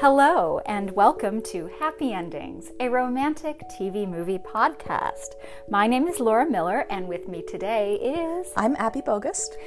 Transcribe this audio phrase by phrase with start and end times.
[0.00, 5.34] Hello, and welcome to Happy Endings, a romantic TV movie podcast.
[5.68, 8.50] My name is Laura Miller, and with me today is.
[8.56, 9.58] I'm Abby Bogust.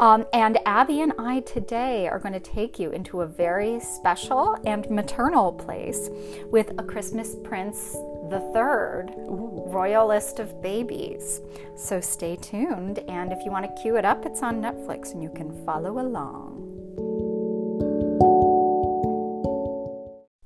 [0.00, 4.56] Um, and Abby and I today are going to take you into a very special
[4.64, 6.08] and maternal place
[6.46, 7.94] with A Christmas Prince
[8.30, 11.42] the Third, Royalist of Babies.
[11.76, 15.22] So stay tuned, and if you want to cue it up, it's on Netflix and
[15.22, 16.61] you can follow along.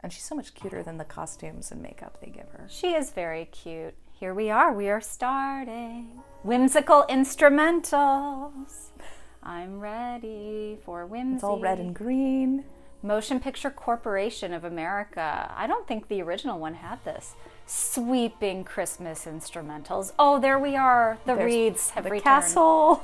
[0.07, 2.69] And she's so much cuter than the costumes and makeup they give her.
[2.69, 3.95] She is very cute.
[4.13, 6.23] Here we are, we are starting.
[6.45, 8.91] Whimsical instrumentals.
[9.43, 11.35] I'm ready for whimsy.
[11.35, 12.63] It's all red and green.
[13.03, 15.53] Motion Picture Corporation of America.
[15.53, 17.35] I don't think the original one had this.
[17.67, 20.13] Sweeping Christmas instrumentals.
[20.21, 21.19] Oh, there we are.
[21.27, 22.23] The There's wreaths have the returned.
[22.23, 23.03] castle.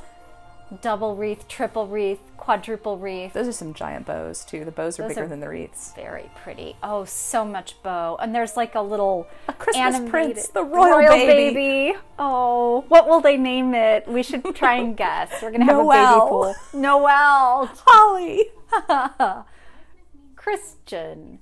[0.81, 3.35] Double wreath, triple wreath, quadruple wreath.
[3.35, 4.65] Those are some giant bows too.
[4.65, 5.93] The bows are Those bigger are- than the wreaths.
[5.95, 6.77] Very pretty.
[6.83, 8.16] Oh, so much bow.
[8.21, 11.55] And there's like a little A Christmas animated- prince, the royal baby.
[11.93, 11.99] baby.
[12.19, 14.09] Oh, what will they name it?
[14.09, 15.43] We should try and guess.
[15.43, 16.55] We're gonna have a baby pool.
[16.73, 17.66] Noel.
[17.87, 18.45] Holly.
[20.37, 21.41] Christian.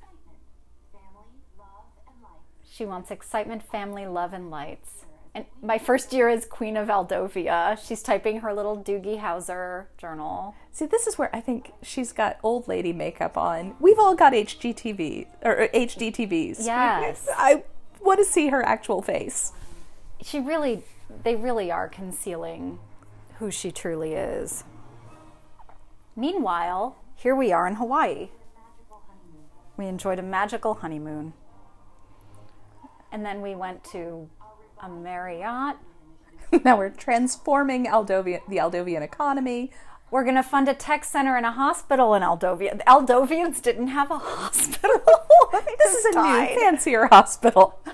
[2.69, 5.05] She wants excitement, family, love, and lights.
[5.35, 7.79] And my first year as Queen of Aldovia.
[7.87, 10.57] She's typing her little Doogie Howser journal.
[10.73, 13.75] See, this is where I think she's got old lady makeup on.
[13.79, 16.65] We've all got HGTV or HD TVs.
[16.65, 17.29] Yes.
[17.37, 17.63] I
[18.01, 19.53] want to see her actual face.
[20.23, 20.83] She really,
[21.23, 22.81] they really are concealing
[23.39, 24.65] who she truly is.
[26.17, 28.31] Meanwhile, here we are in Hawaii.
[29.77, 31.35] We enjoyed a magical honeymoon.
[33.13, 34.29] And then we went to
[34.83, 35.77] a Marriott.
[36.65, 39.71] now we're transforming Aldovia, the Aldovian economy.
[40.11, 42.79] We're going to fund a tech center and a hospital in Aldovia.
[42.79, 45.01] The Aldovians didn't have a hospital.
[45.79, 47.79] This is a new, fancier hospital.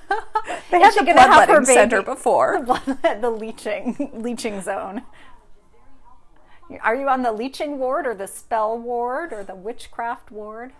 [0.70, 2.62] They had the gonna have her bloodletting center before.
[2.64, 5.02] the, the leeching leeching zone.
[6.82, 10.72] Are you on the leeching ward or the spell ward or the witchcraft ward?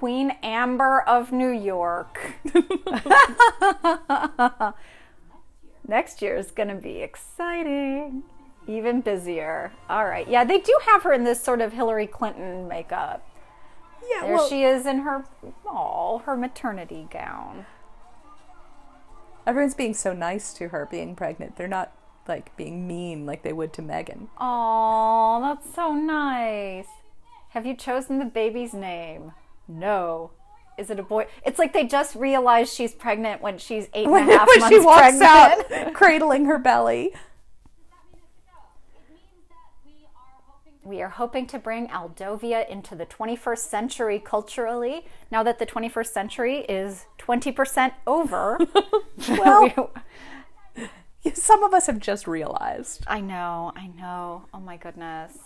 [0.00, 2.18] Queen Amber of New York.
[5.86, 8.22] Next year is going to be exciting.
[8.66, 9.72] Even busier.
[9.90, 10.26] All right.
[10.26, 13.28] Yeah, they do have her in this sort of Hillary Clinton makeup.
[14.10, 15.26] Yeah, There she is in her
[15.66, 17.66] oh, her maternity gown.
[19.46, 21.56] Everyone's being so nice to her being pregnant.
[21.56, 21.92] They're not
[22.26, 24.28] like being mean like they would to Meghan.
[24.40, 26.88] Oh, that's so nice.
[27.50, 29.32] Have you chosen the baby's name?
[29.70, 30.32] No.
[30.78, 31.26] Is it a boy?
[31.44, 34.78] It's like they just realized she's pregnant when she's eight and When, when months she
[34.80, 35.72] walks pregnant.
[35.72, 37.12] out cradling her belly.
[40.82, 45.04] We are hoping to bring Aldovia into the 21st century culturally.
[45.30, 48.58] Now that the 21st century is 20% over.
[49.28, 49.92] Well-
[51.34, 53.04] Some of us have just realized.
[53.06, 54.46] I know, I know.
[54.54, 55.36] Oh my goodness.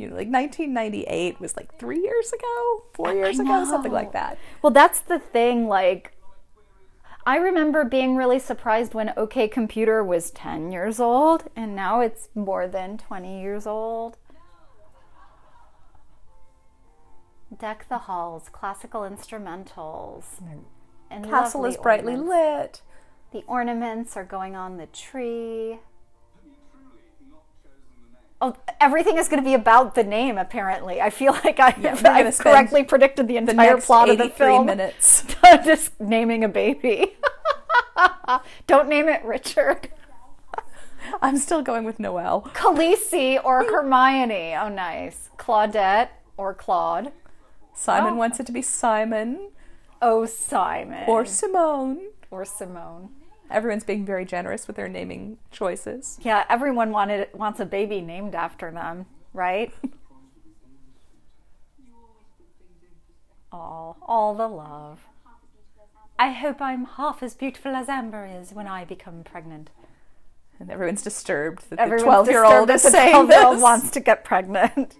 [0.00, 4.38] You know, like 1998 was like three years ago, four years ago, something like that.
[4.62, 5.68] Well, that's the thing.
[5.68, 6.16] Like,
[7.26, 12.30] I remember being really surprised when OK Computer was 10 years old, and now it's
[12.34, 14.16] more than 20 years old.
[17.58, 20.40] Deck the halls, classical instrumentals.
[20.42, 20.62] Mm.
[21.10, 22.82] And Castle is brightly ornaments.
[23.32, 23.42] lit.
[23.42, 25.80] The ornaments are going on the tree.
[28.42, 30.38] Oh, everything is going to be about the name.
[30.38, 34.16] Apparently, I feel like I, gonna I've correctly predicted the The entire next plot of
[34.18, 34.66] the 83 film.
[34.66, 35.24] minutes.
[35.64, 37.16] Just naming a baby.
[38.66, 39.90] Don't name it Richard,
[41.22, 42.42] I'm still going with Noel.
[42.54, 44.54] Khaleesi, or Hermione.
[44.54, 45.28] Oh, nice.
[45.38, 47.12] Claudette or Claude.
[47.74, 48.16] Simon Oh.
[48.16, 49.50] wants it to be Simon
[50.02, 52.00] Oh, Simon or Simone.
[52.30, 53.10] or Simone.
[53.50, 56.18] Everyone's being very generous with their naming choices.
[56.22, 59.72] Yeah, everyone wanted wants a baby named after them, right?
[63.52, 65.00] all, all the love.
[66.18, 69.70] I hope I'm half as beautiful as Amber is when I become pregnant.
[70.58, 73.60] And everyone's disturbed that Everyone's the 12 year old is saying this.
[73.60, 74.96] wants to get pregnant.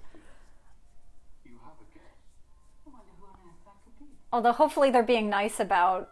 [4.32, 6.08] Although hopefully they're being nice about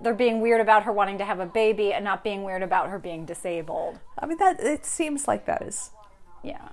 [0.00, 2.88] they're being weird about her wanting to have a baby and not being weird about
[2.88, 3.98] her being disabled.
[4.18, 5.90] I mean, that it seems like that is.
[6.42, 6.68] Yeah.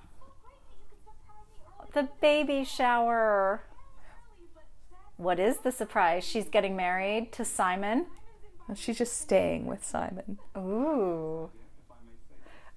[1.93, 3.63] The baby shower.
[5.17, 6.23] What is the surprise?
[6.23, 8.05] She's getting married to Simon.
[8.75, 10.37] She's just staying with Simon.
[10.55, 11.49] Ooh.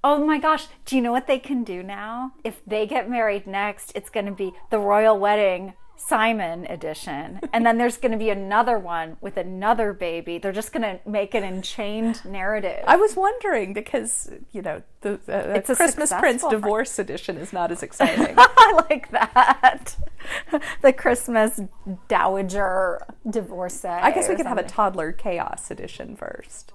[0.02, 2.32] Oh my gosh, do you know what they can do now?
[2.42, 5.74] If they get married next, it's going to be the royal wedding
[6.06, 7.40] Simon edition.
[7.52, 10.38] And then there's going to be another one with another baby.
[10.38, 12.82] They're just going to make an in chained narrative.
[12.86, 17.52] I was wondering because, you know, the, uh, It's a Christmas Prince divorce edition is
[17.52, 18.34] not as exciting.
[18.38, 19.96] I like that.
[20.82, 21.60] the Christmas
[22.08, 23.84] dowager divorce.
[23.84, 26.72] I guess we could have a toddler chaos edition first.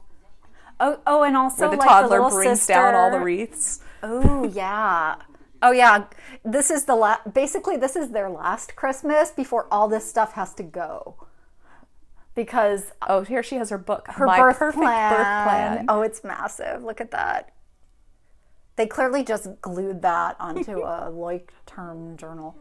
[0.80, 2.74] Oh, oh, and also Where the like toddler the brings sister.
[2.74, 3.80] down all the wreaths.
[4.04, 5.16] Oh yeah.
[5.62, 6.06] Oh yeah.
[6.44, 10.54] This is the la- basically this is their last Christmas before all this stuff has
[10.56, 11.16] to go.
[12.36, 14.08] Because Oh, here she has her book.
[14.10, 15.86] her birth, perfect plan, birth plan.
[15.88, 16.84] Oh, it's massive.
[16.84, 17.52] Look at that.
[18.76, 22.56] They clearly just glued that onto a like term journal.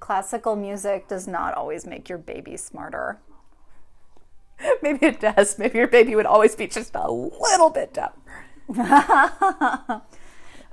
[0.00, 3.18] Classical music does not always make your baby smarter.
[4.82, 5.58] Maybe it does.
[5.58, 8.12] Maybe your baby would always be just a little bit dumb.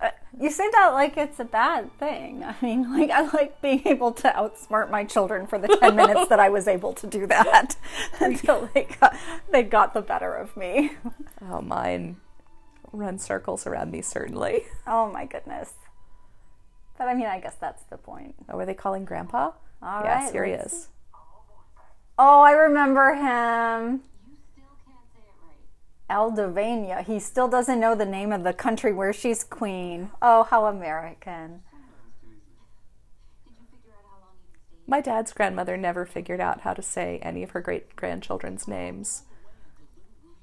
[0.01, 0.09] Uh,
[0.39, 2.43] you say that like it's a bad thing.
[2.43, 6.27] I mean, like I like being able to outsmart my children for the ten minutes
[6.29, 7.75] that I was able to do that
[8.19, 9.15] until they got,
[9.51, 10.91] they got the better of me.
[11.47, 12.15] Oh, mine
[12.91, 14.63] run circles around me, certainly.
[14.87, 15.73] Oh my goodness!
[16.97, 18.35] But I mean, I guess that's the point.
[18.49, 19.51] Oh, are they calling Grandpa?
[19.83, 20.87] All yes, right, here he is.
[22.17, 24.01] Oh, I remember him.
[24.25, 25.21] You still can't say
[26.09, 27.05] right.
[27.05, 30.11] He still doesn't know the name of the country where she's queen.
[30.21, 31.61] Oh, how American.
[33.45, 34.83] Did you figure out how long you can stay?
[34.87, 39.23] My dad's grandmother never figured out how to say any of her great grandchildren's names.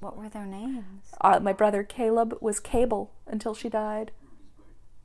[0.00, 1.12] What were their names?
[1.20, 4.10] Uh, my brother Caleb was Cable until she died.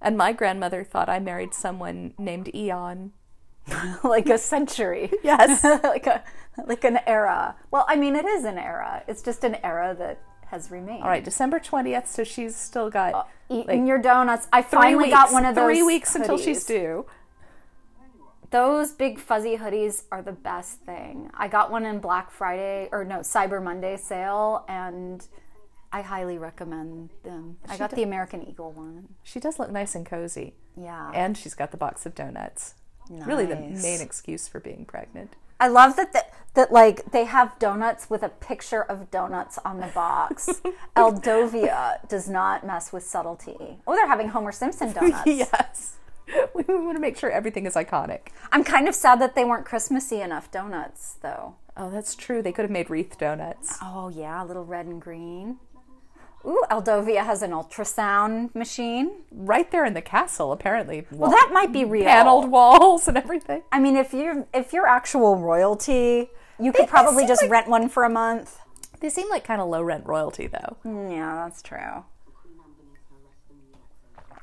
[0.02, 3.12] And my grandmother thought I married someone named Eon.
[4.04, 5.12] like a century.
[5.24, 5.64] Yes.
[5.84, 6.24] like a
[6.66, 7.56] like an era.
[7.70, 9.04] Well, I mean, it is an era.
[9.08, 11.04] It's just an era that has remained.
[11.04, 14.48] All right, December 20th, so she's still got uh, Eating like, your donuts.
[14.52, 15.66] I finally weeks, got one of those.
[15.66, 17.06] three weeks until she's due.
[18.50, 21.30] Those big fuzzy hoodies are the best thing.
[21.34, 25.26] I got one in Black Friday or no Cyber Monday sale, and
[25.92, 27.58] I highly recommend them.
[27.68, 29.16] I got the American Eagle one.
[29.24, 30.56] She does look nice and cozy.
[30.80, 31.12] Yeah.
[31.14, 32.76] And she's got the box of donuts.
[33.10, 35.36] Really the main excuse for being pregnant.
[35.60, 39.80] I love that the, that like they have donuts with a picture of donuts on
[39.80, 40.62] the box.
[40.96, 43.78] Aldovia does not mess with subtlety.
[43.88, 45.24] Oh, they're having Homer Simpson donuts.
[45.26, 45.94] yes.
[46.54, 48.30] We want to make sure everything is iconic.
[48.52, 51.56] I'm kind of sad that they weren't Christmassy enough donuts, though.
[51.78, 52.42] Oh, that's true.
[52.42, 53.78] They could have made wreath donuts.
[53.82, 55.58] Oh yeah, a little red and green.
[56.46, 59.12] Ooh, Aldovia has an ultrasound machine.
[59.32, 61.06] Right there in the castle, apparently.
[61.12, 62.06] Well, that might be real.
[62.06, 63.64] paneled walls and everything.
[63.72, 66.30] I mean, if you're if you're actual royalty,
[66.60, 68.60] you could probably just like- rent one for a month.
[69.00, 70.78] They seem like kind of low rent royalty, though.
[70.86, 72.04] Mm, Yeah, that's true.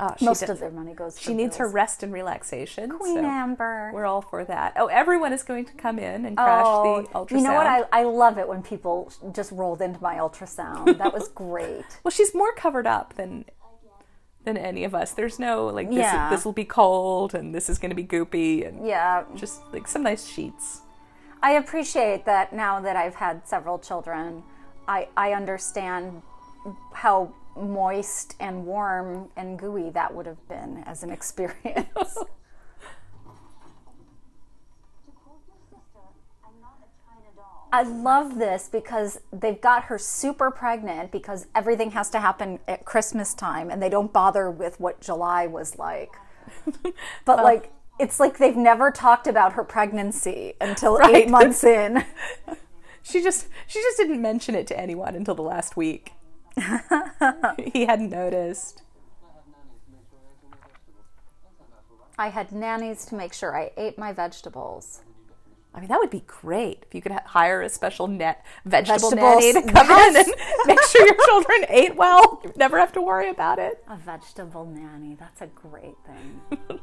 [0.00, 1.20] Uh, she Most of their money goes.
[1.20, 2.90] She needs her rest and relaxation.
[2.90, 3.90] Queen so Amber.
[3.94, 4.72] We're all for that.
[4.76, 7.12] Oh, everyone is going to come in and crash the ultrasound.
[7.14, 7.66] Oh, you know what?
[7.66, 10.98] I, I love it when people just rolled into my ultrasound.
[10.98, 11.84] That was great.
[12.02, 13.44] well, she's more covered up than
[14.44, 15.12] than any of us.
[15.12, 15.98] There's no like this.
[15.98, 16.28] Yeah.
[16.28, 19.88] This will be cold and this is going to be goopy and Yeah, just like
[19.88, 20.82] some nice sheets.
[21.42, 24.42] I appreciate that now that I've had several children.
[24.86, 26.22] I, I understand
[26.92, 31.54] how moist and warm and gooey that would have been as an experience.
[31.64, 31.90] To
[35.12, 36.00] quote your sister,
[36.44, 37.68] I'm not a China doll.
[37.72, 42.84] I love this because they've got her super pregnant because everything has to happen at
[42.84, 46.14] Christmas time and they don't bother with what July was like.
[47.24, 51.14] But um, like it's like they've never talked about her pregnancy until Right.
[51.26, 52.04] 8 months in.
[53.06, 56.12] She just she just didn't mention it to anyone until the last week.
[57.72, 58.82] he hadn't noticed.
[62.16, 65.02] I had nannies to make sure I ate my vegetables.
[65.74, 69.52] I mean, that would be great if you could hire a special net vegetable nanny
[69.52, 70.14] to come yes.
[70.14, 70.34] in and
[70.66, 72.40] make sure your children ate well.
[72.44, 73.82] You never have to worry about it.
[73.88, 75.16] A vegetable nanny.
[75.18, 76.78] That's a great thing.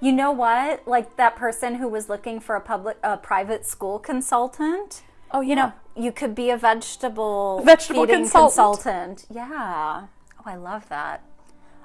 [0.00, 0.86] you know what?
[0.86, 5.02] Like that person who was looking for a public a private school consultant.
[5.32, 8.56] Oh, You know, you could be a vegetable Vegetable feeding consultant.
[8.82, 9.26] consultant.
[9.30, 10.06] Yeah.
[10.38, 11.22] Oh, I love that.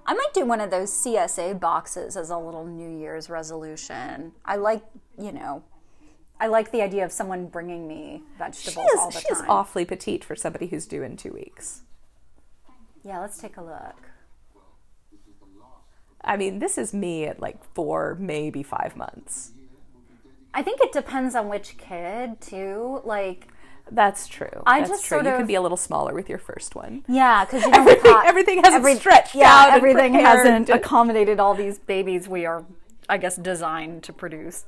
[0.06, 4.32] I might do one of those CSA boxes as a little New Year's resolution.
[4.44, 4.84] I like,
[5.18, 5.64] you know,
[6.40, 9.46] I like the idea of someone bringing me she vegetables all is the she time.
[9.50, 11.82] awfully petite for somebody who's due in two weeks.
[13.04, 14.10] Yeah, let's take a look.
[16.24, 19.52] I mean, this is me at like four, maybe five months.
[20.54, 23.02] I think it depends on which kid too.
[23.06, 23.48] Like
[23.94, 24.64] That's true.
[24.66, 25.18] I That's just true.
[25.18, 27.04] sort you of- can be a little smaller with your first one.
[27.10, 29.74] Yeah, because you don't Everything, pa- everything hasn't stretched yeah, out.
[29.74, 32.64] everything hasn't accommodated all these babies we are,
[33.10, 34.64] I guess, designed to produce.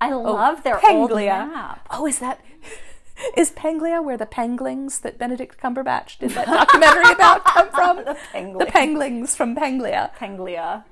[0.00, 1.48] I oh, love their old Penglia.
[1.50, 1.86] map.
[1.90, 2.40] Oh, is that
[3.36, 7.96] is Penglia where the Penglings that Benedict Cumberbatch did that documentary about come from?
[8.04, 8.58] The Penglings.
[8.58, 10.10] The Penglings from Penglia.
[10.18, 10.84] Penglia.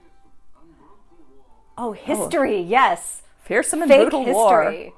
[1.77, 3.23] Oh, oh, history, yes.
[3.45, 4.93] Fearsome and Fake brutal war.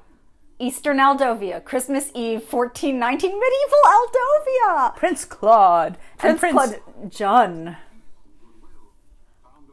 [0.63, 4.95] Eastern Aldovia, Christmas Eve, 1419, medieval Aldovia.
[4.95, 7.77] Prince Claude and Prince Prince Claude John.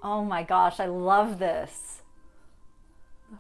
[0.02, 2.02] Oh my gosh, I love this.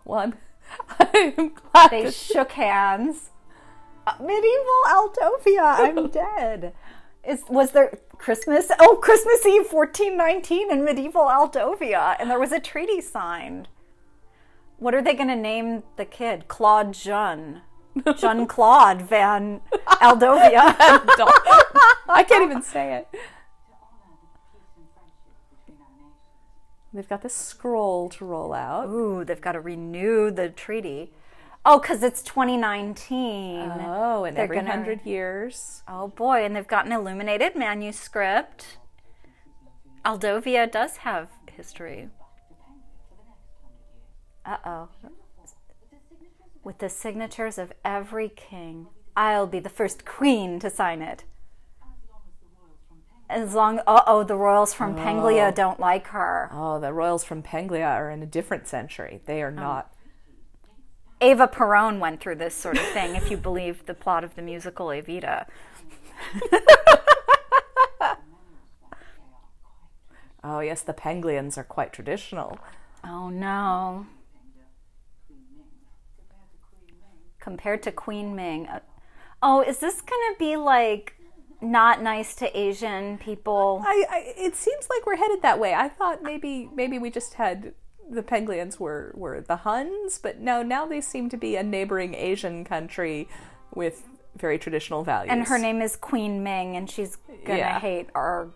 [0.04, 0.34] one.
[1.00, 3.30] I'm glad They shook hands.
[4.06, 6.72] Uh, medieval Aldovia, I'm dead.
[7.26, 8.70] Is was there Christmas?
[8.78, 13.66] Oh, Christmas Eve, 1419, in medieval Aldovia, and there was a treaty signed.
[14.80, 16.48] What are they going to name the kid?
[16.48, 17.60] Claude Jean.
[18.18, 20.74] Jean Claude Van Aldovia.
[22.08, 23.08] I can't even say it.
[26.92, 28.88] They've got this scroll to roll out.
[28.88, 31.12] Ooh, they've got to renew the treaty.
[31.64, 33.60] Oh, because it's 2019.
[33.84, 35.82] Oh, and They're every gonna- hundred years.
[35.86, 38.78] Oh boy, and they've got an illuminated manuscript.
[40.04, 42.08] Aldovia does have history.
[44.44, 44.88] Uh oh.
[46.62, 51.24] With the signatures of every king, I'll be the first queen to sign it.
[53.28, 56.48] As long, uh oh, the royals from Penglia don't like her.
[56.52, 59.20] Oh, the royals from Penglia are in a different century.
[59.26, 59.46] They Oh.
[59.46, 59.92] are not.
[61.22, 64.42] Eva Perón went through this sort of thing, if you believe the plot of the
[64.42, 65.46] musical Evita.
[70.42, 72.58] Oh, yes, the Panglians are quite traditional.
[73.04, 74.06] Oh no.
[77.40, 78.66] Compared to Queen Ming.
[78.68, 78.80] Uh,
[79.42, 81.14] Oh, is this going to be like
[81.62, 83.82] not nice to Asian people?
[83.86, 85.72] I, I, it seems like we're headed that way.
[85.74, 87.72] I thought maybe maybe we just had
[88.10, 92.12] the Penglians were were the Huns, but no, now they seem to be a neighboring
[92.14, 93.28] Asian country
[93.74, 94.06] with
[94.36, 95.32] very traditional values.
[95.32, 97.80] And her name is Queen Ming, and she's going to Yeah.
[97.80, 98.50] hate our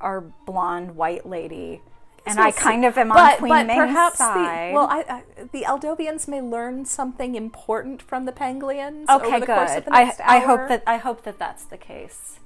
[0.00, 1.82] our blonde white lady.
[2.26, 4.70] And I kind of am on Queen but Ming's perhaps side.
[4.70, 5.22] The, well, I, I,
[5.52, 9.56] the Aldovians may learn something important from the Penglians okay, over the good.
[9.56, 12.38] course of the I, I hope that I hope that that's the case.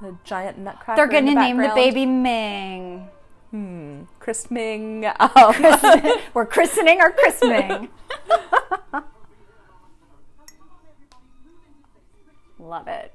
[0.00, 0.96] the giant nutcracker.
[0.96, 3.08] They're going to to name the baby Ming.
[3.50, 4.02] Hmm.
[4.20, 5.04] Chris Ming.
[5.20, 5.54] Um,
[6.34, 7.88] We're christening our christening.
[12.58, 13.14] Love it.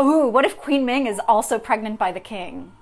[0.00, 2.72] Ooh, what if Queen Ming is also pregnant by the king?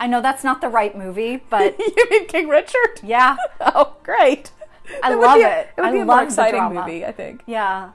[0.00, 3.00] I know that's not the right movie, but you mean King Richard?
[3.02, 4.50] yeah, Oh, great!
[5.02, 5.68] I would love a- it.
[5.76, 7.42] It would I be a more exciting movie, I think.
[7.46, 7.90] yeah.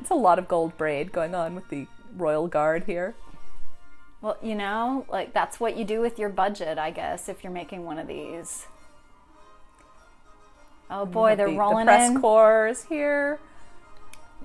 [0.00, 1.86] It's a lot of gold braid going on with the
[2.16, 3.14] royal guard here.
[4.20, 7.52] Well, you know, like that's what you do with your budget, I guess, if you're
[7.52, 8.66] making one of these.
[10.90, 12.16] Oh boy, they're the, the rolling press in
[12.70, 13.38] is here.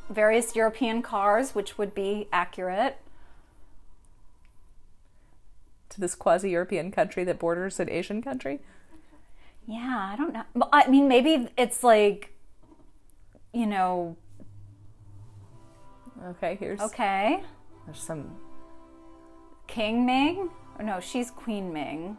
[0.09, 2.97] various European cars, which would be accurate.
[5.93, 8.59] To this quasi-European country that borders an Asian country.
[9.67, 10.43] Yeah, I don't know.
[10.55, 12.33] But, I mean, maybe it's like,
[13.53, 14.17] you know,
[16.25, 17.43] Okay, here's okay,
[17.85, 18.31] there's some.
[19.67, 20.49] King Ming.
[20.79, 22.17] Or no, she's Queen Ming.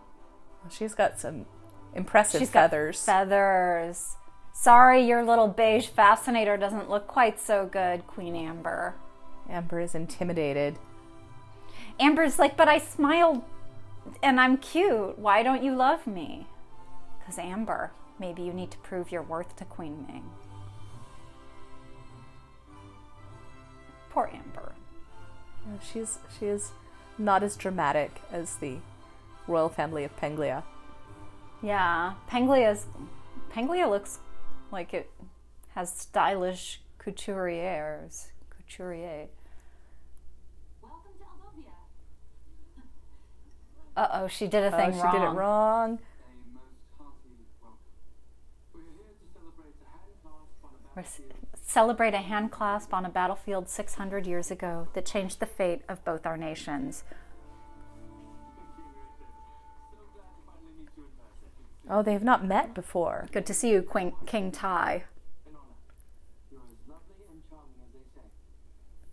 [0.70, 1.46] She's got some
[1.94, 3.02] impressive She's got feathers.
[3.02, 4.16] feathers.
[4.52, 8.94] Sorry, your little beige fascinator doesn't look quite so good, Queen Amber.
[9.48, 10.78] Amber is intimidated.
[11.98, 13.42] Amber's like, but I smiled
[14.22, 15.18] and I'm cute.
[15.18, 16.46] Why don't you love me?
[17.18, 20.24] Because Amber, maybe you need to prove your worth to Queen Ming.
[24.10, 24.72] Poor Amber.
[25.82, 26.72] She's she is
[27.18, 28.76] not as dramatic as the
[29.46, 30.62] royal family of Penglia.
[31.62, 32.86] Yeah, Penglia's
[33.50, 34.18] Penglia looks
[34.70, 35.10] like it
[35.74, 38.26] has stylish couturiers.
[38.50, 39.28] Couturier.
[40.82, 41.72] Welcome to Aldovia.
[43.96, 45.12] Uh oh, she did a Oh, thing she wrong.
[45.12, 45.90] did it wrong.
[45.90, 45.92] a
[46.52, 46.64] most
[46.98, 47.78] hearty welcome.
[48.74, 48.82] We're
[49.32, 51.20] celebrate the hand clasp on a We're s-
[51.66, 56.04] Celebrate a hand clasp on a battlefield 600 years ago that changed the fate of
[56.04, 57.04] both our nations.
[59.90, 61.48] So glad to finally meet you in person.
[61.90, 63.26] Oh, they have not met before.
[63.32, 65.04] Good to see you, Queen, King Tai.
[65.46, 65.62] An honor.
[66.52, 68.26] You're as lovely and charming as they say.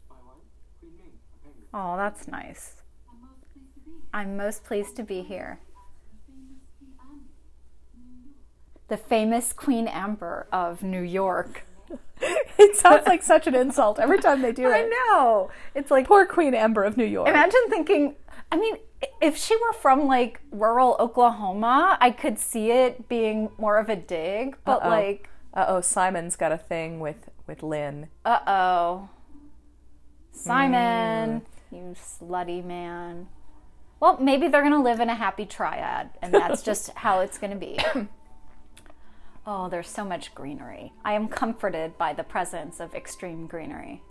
[0.09, 0.43] My wife,
[0.79, 1.67] Queen Ming, a penguin.
[1.73, 2.80] Oh, that's nice.
[4.13, 5.59] I'm most pleased to be I'm most pleased to be here.
[8.87, 10.45] The famous Queen Anne, New York.
[10.47, 11.65] The famous Queen Amber of New York.
[12.59, 14.73] It sounds like such an insult every time they do it.
[14.75, 15.49] I know.
[15.73, 17.27] It's like Poor Queen Amber of New York.
[17.27, 18.15] Imagine thinking,
[18.51, 18.77] I mean,
[19.19, 23.95] if she were from like rural Oklahoma, I could see it being more of a
[23.95, 24.89] dig, but Uh-oh.
[24.89, 28.09] like, uh oh, Simon's got a thing with with Lynn.
[28.25, 29.09] uh oh.
[30.31, 31.45] Simon, Mm.
[31.71, 33.27] you slutty man.
[34.01, 37.37] Well, maybe they're going to live in a happy triad, and that's just how it's
[37.37, 37.79] going to be.
[39.47, 40.91] oh, there's so much greenery.
[41.05, 44.01] I am comforted by the presence of extreme greenery.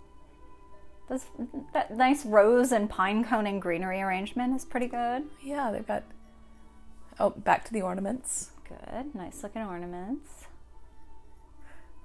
[1.09, 1.25] This,
[1.73, 5.23] that nice rose and pine cone and greenery arrangement is pretty good.
[5.43, 6.03] Yeah, they've got.
[7.19, 8.51] Oh, back to the ornaments.
[8.69, 10.45] Good, nice looking ornaments.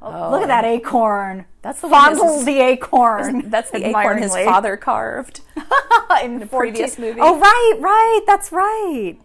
[0.03, 0.31] Oh, Oh.
[0.31, 1.47] look at that acorn.
[1.62, 3.50] That's the Fondle the acorn.
[3.50, 5.41] That's the acorn his father carved.
[6.23, 7.21] in the previous movie.
[7.21, 8.21] Oh, right, right.
[8.26, 9.17] That's right.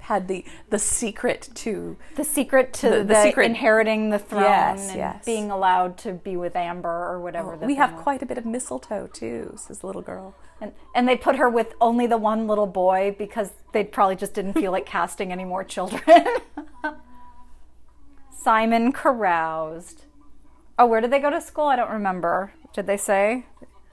[0.00, 4.42] Had the the secret to The secret to the, The- the secret- inheriting the throne
[4.42, 5.24] Yes, and yes.
[5.24, 7.54] being allowed to be with Amber or whatever.
[7.54, 8.02] Oh, the we have was.
[8.02, 10.34] quite a bit of mistletoe too, says the little girl.
[10.60, 14.34] And, and they put her with only the one little boy because they probably just
[14.34, 16.02] didn't feel like casting any more children.
[18.42, 20.04] Simon caroused.
[20.78, 21.66] Oh, where did they go to school?
[21.66, 22.52] I don't remember.
[22.74, 23.46] Did they say?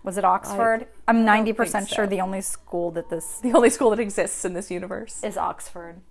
[0.04, 0.88] Was it Oxford?
[1.08, 4.00] I'm I don't 90% think sure the only school that this The only school that
[4.00, 5.24] exists in this universe.
[5.24, 6.02] is Oxford.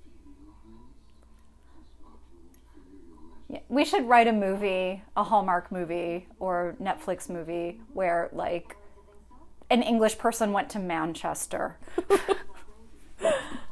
[3.49, 8.77] Yeah, we should write a movie, a Hallmark movie or Netflix movie where like
[9.71, 11.79] an English person went to Manchester.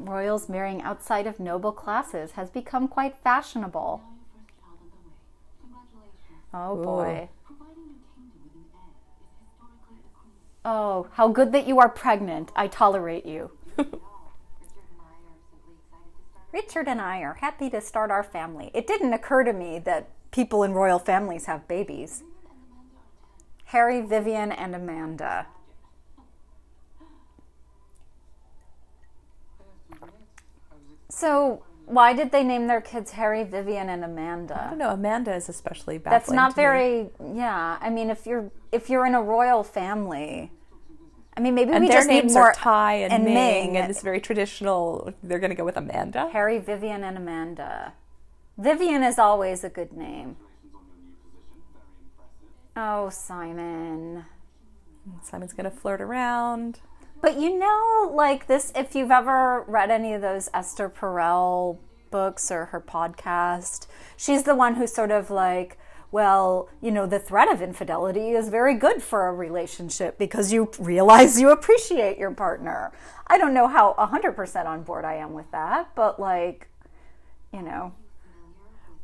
[0.00, 4.02] Royals marrying outside of noble classes has become quite fashionable.
[6.54, 7.28] Oh boy.
[10.64, 12.50] Oh, how good that you are pregnant.
[12.56, 13.50] I tolerate you.
[16.52, 18.70] Richard and I are happy to start our family.
[18.74, 22.24] It didn't occur to me that people in royal families have babies.
[23.66, 25.46] Harry, Vivian, and Amanda.
[31.10, 34.64] So, why did they name their kids Harry, Vivian, and Amanda?
[34.66, 34.90] I don't know.
[34.90, 36.20] Amanda is especially baffling.
[36.20, 36.62] That's not to me.
[36.62, 37.10] very.
[37.34, 40.52] Yeah, I mean, if you're if you're in a royal family,
[41.36, 43.76] I mean, maybe And we their just need more are Ty and, and Ming, Ming.
[43.76, 45.12] and it's very traditional.
[45.22, 46.28] They're going to go with Amanda.
[46.32, 47.94] Harry, Vivian, and Amanda.
[48.58, 50.36] Vivian is always a good name.
[52.76, 54.26] Oh, Simon.
[55.22, 56.80] Simon's going to flirt around.
[57.20, 61.78] But you know, like this, if you've ever read any of those Esther Perel
[62.10, 65.78] books or her podcast, she's the one who sort of like,
[66.12, 70.70] well, you know, the threat of infidelity is very good for a relationship because you
[70.78, 72.90] realize you appreciate your partner.
[73.28, 76.68] I don't know how 100% on board I am with that, but like,
[77.52, 77.92] you know,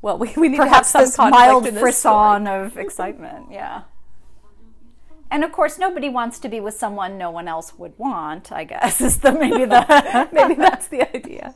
[0.02, 2.76] Well, we, we need perhaps to have this some conflict mild in this frisson of
[2.78, 3.46] excitement.
[3.50, 3.82] Yeah.
[5.30, 8.52] And of course, nobody wants to be with someone no one else would want.
[8.52, 10.28] I guess is the maybe the.
[10.32, 11.54] Maybe that's the idea.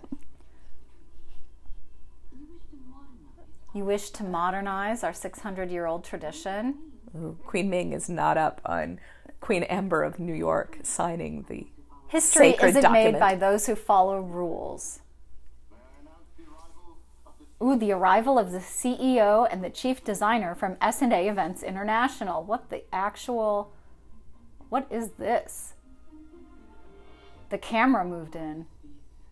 [3.74, 6.76] you wish to modernize our 600 year old tradition.
[7.16, 9.00] Ooh, Queen Ming is not up on
[9.40, 11.66] Queen Amber of New York signing the.
[12.08, 13.12] History isn't document.
[13.12, 15.00] made by those who follow rules.
[17.62, 22.42] Ooh, the arrival of the CEO and the chief designer from S&A Events International.
[22.42, 23.72] What the actual
[24.70, 25.74] What is this?
[27.50, 28.66] The camera moved in.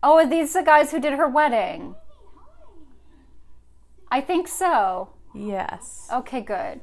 [0.03, 1.95] Oh, are these the guys who did her wedding?
[4.11, 5.09] I think so.
[5.33, 6.07] Yes.
[6.11, 6.81] Okay, good.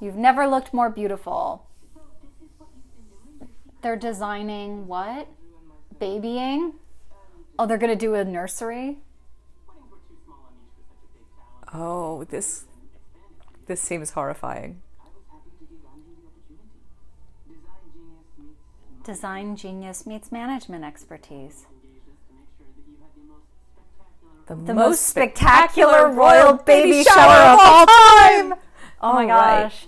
[0.00, 1.66] You've never looked more beautiful.
[3.82, 5.28] They're designing what?
[5.98, 6.74] Babying?
[7.58, 8.98] Oh, they're going to do a nursery?
[11.74, 12.64] Oh, this.
[13.66, 14.80] This seems horrifying.
[19.04, 21.66] Design genius meets management expertise.
[24.46, 28.52] The, The most spectacular royal baby shower of all time!
[28.52, 28.58] Oh,
[29.02, 29.62] oh my All right.
[29.64, 29.86] gosh.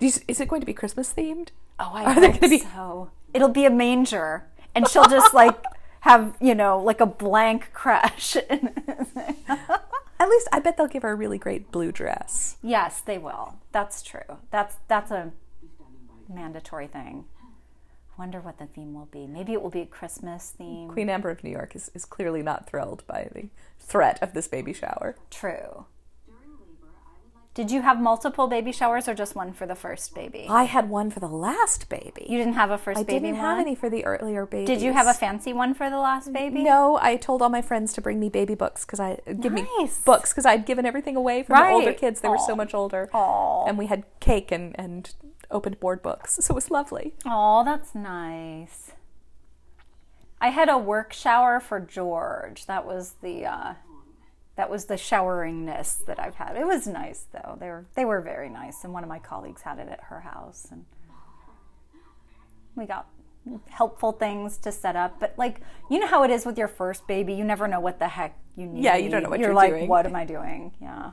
[0.00, 1.48] You- Is it going to be Christmas themed?
[1.78, 3.10] Oh, I Are hope be- so.
[3.32, 4.44] It'll be a manger.
[4.74, 5.56] And she'll just like
[6.00, 8.36] have, you know, like a blank crash.
[10.18, 12.56] At least I bet they'll give her a really great blue dress.
[12.62, 13.56] Yes, they will.
[13.72, 14.38] That's true.
[14.50, 15.32] That's that's a
[16.28, 17.24] mandatory thing.
[18.16, 19.26] I wonder what the theme will be.
[19.26, 20.88] Maybe it will be a Christmas theme.
[20.88, 23.48] Queen Amber of New York is, is clearly not thrilled by the
[23.80, 25.16] threat of this baby shower.
[25.30, 25.86] True.
[26.24, 29.64] During labor, I would like Did you have multiple baby showers or just one for
[29.64, 30.48] the first baby?
[30.50, 32.26] I had one for the last baby.
[32.28, 33.46] You didn't have a first I baby I didn't one?
[33.46, 34.66] have any for the earlier babies.
[34.66, 36.64] Did you have a fancy one for the last baby?
[36.64, 39.64] No, I told all my friends to bring me baby books because I give me
[40.04, 42.20] books because I'd given everything away from the older kids.
[42.20, 43.66] They were so much older, Aw.
[43.66, 45.14] and we had cake and and
[45.50, 47.14] opened board books, so it was lovely.
[47.24, 48.90] Oh, that's nice.
[50.40, 52.66] I had a work shower for George.
[52.66, 53.74] That was the uh,
[54.56, 56.56] that was the showeringness that I've had.
[56.56, 57.56] It was nice though.
[57.58, 60.20] They were they were very nice, and one of my colleagues had it at her
[60.20, 60.84] house, and
[62.76, 63.08] we got
[63.68, 65.18] helpful things to set up.
[65.20, 67.98] But like you know how it is with your first baby, you never know what
[67.98, 68.84] the heck you need.
[68.84, 69.70] Yeah, you don't know what you're you're like.
[69.70, 69.88] doing.
[69.88, 70.72] What am I doing?
[70.80, 71.12] Yeah.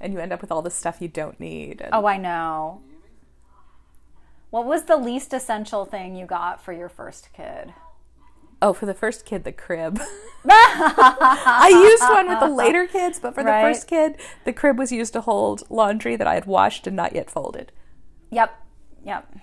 [0.00, 1.80] And you end up with all the stuff you don't need.
[1.80, 2.82] And Oh, I know.
[4.50, 7.72] What was the least essential thing you got for your first kid?
[8.62, 10.00] Oh, for the first kid, the crib.
[10.48, 14.92] I used one with the later kids, but for the first kid, the crib was
[14.92, 17.72] used to hold laundry that I had washed and not yet folded.
[18.30, 18.54] Yep.
[19.04, 19.36] Yep.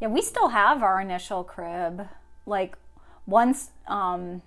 [0.00, 2.08] Yeah, we still have our initial crib.
[2.44, 2.76] Like
[3.26, 4.42] once um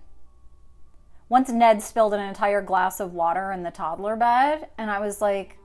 [1.28, 5.22] once Ned spilled an entire glass of water in the toddler bed and I was
[5.22, 5.58] like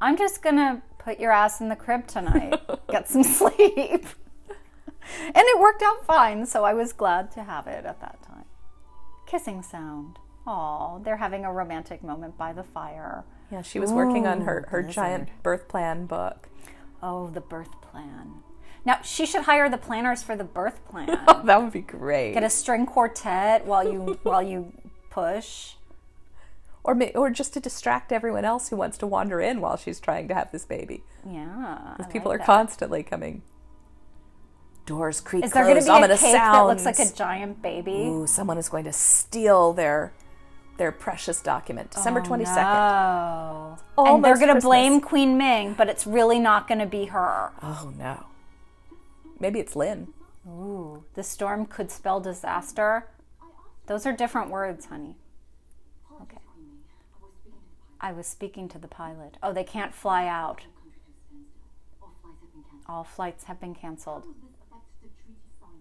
[0.00, 2.60] I'm just going to put your ass in the crib tonight.
[2.90, 4.04] Get some sleep.
[5.26, 8.44] And it worked out fine, so I was glad to have it at that time.
[9.26, 10.18] Kissing sound.
[10.46, 13.24] Oh, they're having a romantic moment by the fire.
[13.50, 16.48] Yeah, she was working on her, her giant birth plan book.
[17.02, 18.42] Oh, the birth plan.
[18.86, 21.18] Now she should hire the planners for the birth plan.
[21.26, 22.34] Oh, That would be great.
[22.34, 24.72] Get a string quartet while you while you
[25.10, 25.74] push.
[26.82, 30.00] or ma- or just to distract everyone else who wants to wander in while she's
[30.00, 31.02] trying to have this baby.
[31.26, 32.46] Yeah, because People like are that.
[32.46, 33.40] constantly coming.
[34.86, 37.92] Doors creak Is there going to be a cake that looks like a giant baby?
[37.92, 40.12] Ooh, someone is going to steal their
[40.76, 41.90] their precious document.
[41.92, 42.66] December twenty second.
[42.66, 44.14] Oh, no.
[44.16, 47.52] and they're going to blame Queen Ming, but it's really not going to be her.
[47.62, 48.26] Oh no.
[49.40, 50.08] Maybe it's Lynn.
[50.46, 53.08] Ooh, the storm could spell disaster.
[53.86, 55.16] Those are different words, honey.
[56.20, 56.38] Okay.
[58.00, 59.36] I was speaking to the pilot.
[59.42, 60.62] Oh, they can't fly out.
[62.86, 64.26] All flights have been canceled.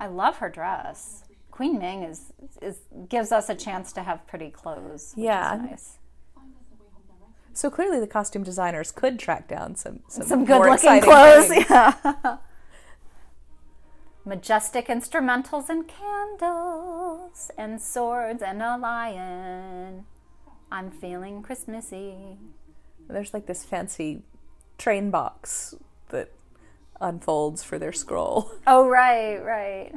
[0.04, 1.24] I love her dress.
[1.50, 5.14] Queen Ming is is gives us a chance to have pretty clothes.
[5.16, 5.56] Which Yeah.
[5.56, 5.98] is nice.
[7.54, 11.48] So clearly, the costume designers could track down some some, Some good looking clothes.
[11.48, 11.70] things.
[11.70, 12.38] Yeah.
[14.26, 20.06] Majestic instrumentals and candles and swords and a lion.
[20.70, 22.40] I'm feeling Christmassy.
[23.08, 24.24] There's like this fancy
[24.78, 25.76] train box
[26.10, 26.30] that
[27.04, 28.52] unfolds for their scroll.
[28.68, 29.94] Oh, right, right.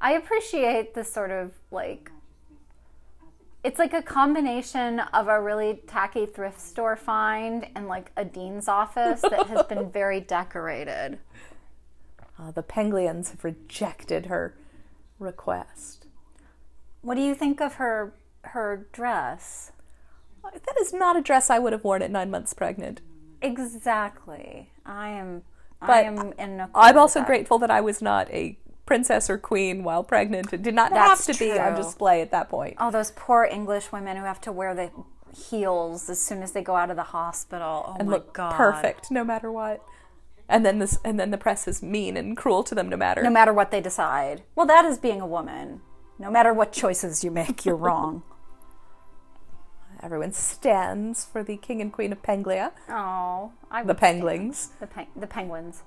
[0.00, 2.10] I appreciate this sort of like.
[3.62, 8.68] It's like a combination of a really tacky thrift store find and like a dean's
[8.68, 11.18] office that has been very decorated.
[12.38, 14.56] Uh, the Penglians have rejected her
[15.18, 16.06] request.
[17.02, 19.72] What do you think of her her dress?
[20.42, 23.02] That is not a dress I would have worn at nine months pregnant.
[23.42, 24.70] Exactly.
[24.84, 25.42] I am.
[25.80, 26.60] I am in.
[26.60, 30.64] A I'm also grateful that I was not a princess or queen while pregnant and
[30.64, 32.74] did not That's have to be on display at that point.
[32.78, 34.90] Oh, those poor English women who have to wear the
[35.34, 37.84] heels as soon as they go out of the hospital.
[37.86, 38.54] Oh and my look god.
[38.54, 39.82] perfect no matter what.
[40.48, 43.22] And then this and then the press is mean and cruel to them no matter.
[43.22, 44.42] No matter what they decide.
[44.56, 45.80] Well, that is being a woman.
[46.18, 48.24] No matter what choices you make, you're wrong.
[50.02, 53.94] Everyone stands for the king and queen of Penglia, Oh, I the.
[53.94, 54.68] Penglings.
[54.80, 55.82] The the penguins.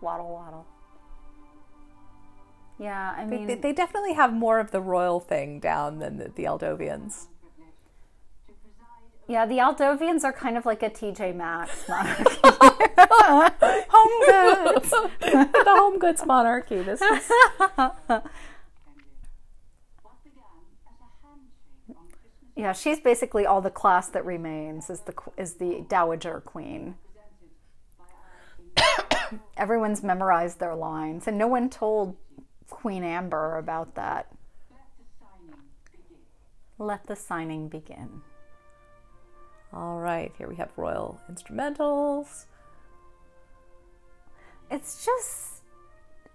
[0.00, 0.64] Waddle waddle.
[2.78, 6.28] Yeah, I mean, they, they definitely have more of the royal thing down than the,
[6.34, 7.26] the Aldovians.
[9.28, 12.40] yeah, the Aldovians are kind of like a TJ Maxx monarchy.
[13.90, 14.10] Home
[14.74, 16.82] goods, the home goods monarchy.
[16.82, 17.08] This is
[17.78, 17.96] What
[20.24, 20.44] began
[20.84, 25.14] as a handshake on Christmas yeah, she's basically all the class that remains is the
[25.36, 26.94] is the dowager queen.
[29.56, 32.16] Everyone's memorized their lines, and no one told
[32.70, 34.28] Queen Amber about that.
[36.78, 38.22] Let the signing begin.
[39.72, 40.32] all right.
[40.38, 42.46] Here we have royal instrumentals.
[44.70, 45.62] It's just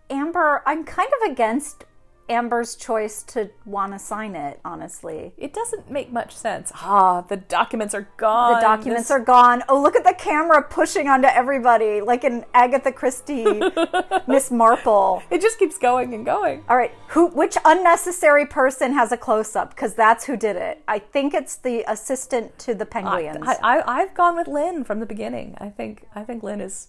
[0.10, 0.64] Amber.
[0.66, 1.86] I'm kind of against
[2.30, 5.34] Amber's choice to want to sign it, honestly.
[5.38, 6.72] It doesn't make much sense.
[6.92, 8.56] Ah, the documents are gone.
[8.56, 9.64] The documents This- are gone.
[9.70, 13.62] Oh, look at the camera pushing onto everybody, like in Agatha Christie,
[14.28, 15.22] Miss Marple.
[15.30, 16.64] It just keeps going and going.
[16.68, 17.28] All right, who?
[17.28, 19.70] Which unnecessary person has a close up?
[19.72, 20.82] Because that's who did it.
[20.88, 23.38] I think it's the assistant to the penguins.
[23.46, 25.56] I, I, I've gone with Lynn from the beginning.
[25.60, 26.88] I think I think Lynn is.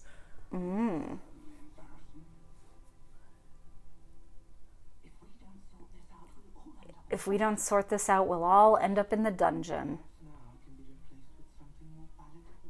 [7.11, 9.99] If we don't sort this out, we'll all end up in the dungeon.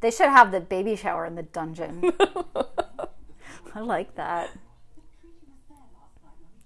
[0.02, 2.12] They should have the baby shower in the dungeon.
[3.76, 4.50] I like that.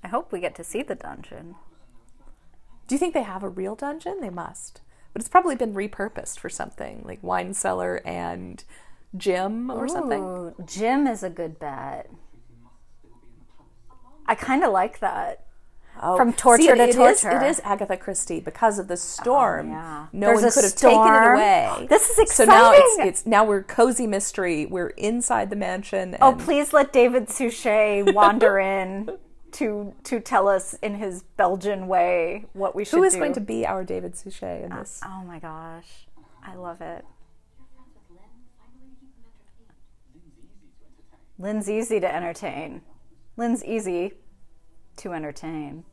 [0.03, 1.55] I hope we get to see the dungeon.
[2.88, 4.21] Do you think they have a real dungeon?
[4.21, 8.63] They must, but it's probably been repurposed for something like wine cellar and
[9.17, 10.53] gym or something.
[10.65, 12.09] Gym is a good bet.
[14.27, 15.44] I kind of like that.
[16.01, 17.38] Oh, From torture see, it- to it is- torture.
[17.41, 19.69] it is Agatha Christie because of the storm.
[19.69, 20.08] yeah.
[20.12, 21.88] No There's one could have taken it away.
[21.89, 22.53] This is exciting.
[22.53, 24.65] So now it's, it's now we're cozy mystery.
[24.65, 26.17] We're inside the mansion.
[26.21, 29.17] Oh, please let David Suchet wander in
[29.53, 33.19] to to tell us in his Belgian way what we should Who is do.
[33.19, 34.99] going to be our David Suchet in uh, this?
[35.05, 36.08] Oh my gosh,
[36.43, 37.05] I love it.
[41.38, 42.81] Lynn's easy to entertain.
[43.38, 44.13] Lynn's easy
[44.97, 45.84] to entertain.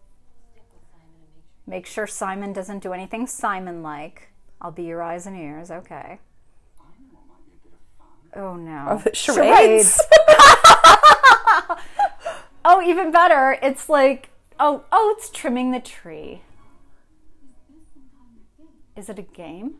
[1.66, 4.30] Make sure Simon doesn't do anything Simon like.
[4.60, 6.18] I'll be your eyes and ears, okay.
[8.34, 8.86] Oh no.
[8.90, 10.00] Oh, the charades.
[12.64, 13.58] Oh, even better.
[13.62, 16.42] It's like, oh, oh, it's trimming the tree.
[18.96, 19.76] Is it a game?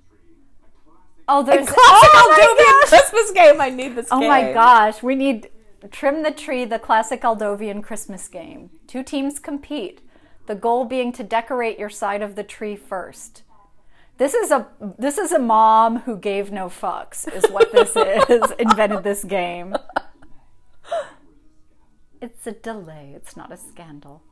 [1.28, 2.84] Oh, there's Classic oh!
[2.88, 3.60] Christmas game.
[3.60, 4.28] I need this Oh game.
[4.28, 5.48] my gosh, we need
[5.88, 8.70] trim the tree, the classic Aldovian Christmas game.
[8.86, 10.00] Two teams compete.
[10.46, 13.42] The goal being to decorate your side of the tree first.
[14.18, 14.68] This is a
[14.98, 17.96] this is a mom who gave no fucks is what this
[18.28, 18.52] is.
[18.58, 19.76] Invented this game.
[22.20, 24.22] It's a delay, it's not a scandal.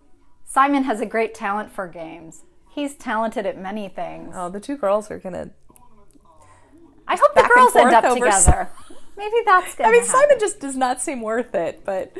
[0.45, 2.43] Simon has a great talent for games.
[2.69, 4.33] He's talented at many things.
[4.37, 5.51] Oh, the two girls are gonna.
[7.09, 8.69] I hope the girls end up together.
[9.21, 10.21] Maybe that's gonna I mean, happen.
[10.21, 12.17] Simon just does not seem worth it, but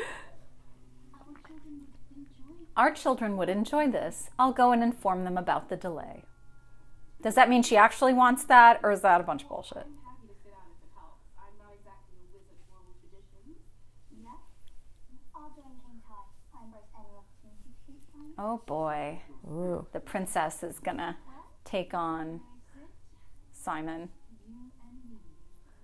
[2.77, 4.31] Our children would enjoy this.
[4.39, 6.25] I'll go and inform them about the delay.
[7.23, 9.77] Does that mean she actually wants that, or is that a bunch of bullshit?
[9.77, 11.25] happy to sit down if it helps.
[11.37, 13.59] I'm not exactly a wizard of oral traditions.
[14.23, 14.41] Yes.
[15.35, 16.25] I'll join King Kai.
[16.57, 18.33] I embrace any opportunity to teach Simon.
[18.39, 19.87] Oh boy, Ooh.
[19.93, 21.17] the princess is gonna
[21.65, 22.41] take on
[23.53, 24.11] Simon.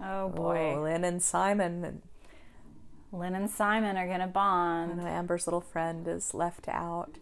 [0.01, 2.03] Oh, oh boy, Oh, Lynn and Simon
[3.13, 4.99] Lynn and Simon are gonna bond.
[4.99, 7.19] know Amber's little friend is left out.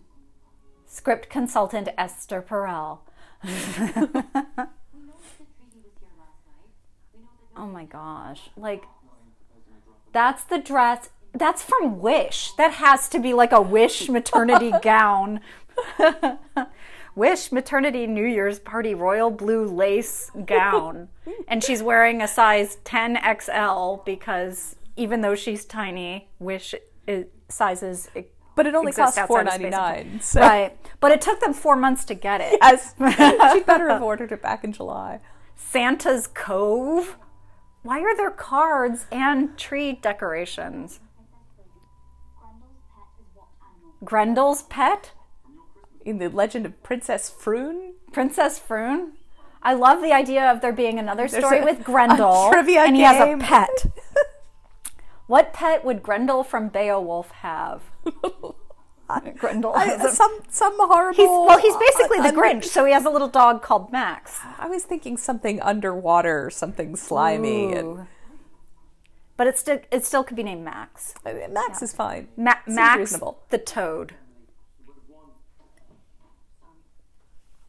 [0.87, 2.99] Script consultant Esther Perel.
[3.45, 6.71] We know that the treaty was here last night.
[7.15, 8.51] We know that Oh my gosh.
[8.57, 8.85] Like,
[10.13, 11.11] that's the dress.
[11.33, 12.53] That's from Wish.
[12.53, 15.41] That has to be like a Wish maternity gown.
[17.15, 21.09] Wish maternity New Year's party royal blue lace gown.
[21.49, 26.75] And she's wearing a size 10XL because even though she's tiny, Wish
[27.07, 28.09] is, sizes.
[28.57, 30.77] But it only costs outside four of ninety So Right.
[31.01, 32.59] But it took them four months to get it.
[32.63, 32.95] as
[33.53, 35.21] she better have ordered it back in July.
[35.57, 37.17] Santa's Cove?
[37.83, 41.01] Why are there cards and tree decorations?
[42.43, 43.99] Grendel's pet is what animal?
[44.05, 45.13] Grendel's pet?
[46.05, 49.13] In the Legend of Princess Froon, Princess Froon?
[49.63, 52.53] I love the idea of there being another story a- with Grendel.
[52.55, 53.87] and he has a pet.
[55.27, 57.83] what pet would Grendel from Beowulf have?
[59.39, 61.17] Grendel has a some some horrible.
[61.17, 63.93] He's, well, he's basically uh, the under- Grinch, so he has a little dog called
[63.93, 64.41] Max.
[64.59, 68.07] I was thinking something underwater, something slimy, and
[69.37, 71.15] But it still it still could be named Max.
[71.25, 72.29] I mean, Max is fine.
[72.37, 73.43] Ma- Max reasonable.
[73.51, 74.15] the Toad.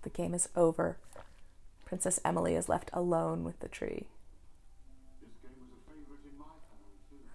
[0.05, 0.97] The game is over.
[1.83, 4.05] Princess Emily is left alone with the tree.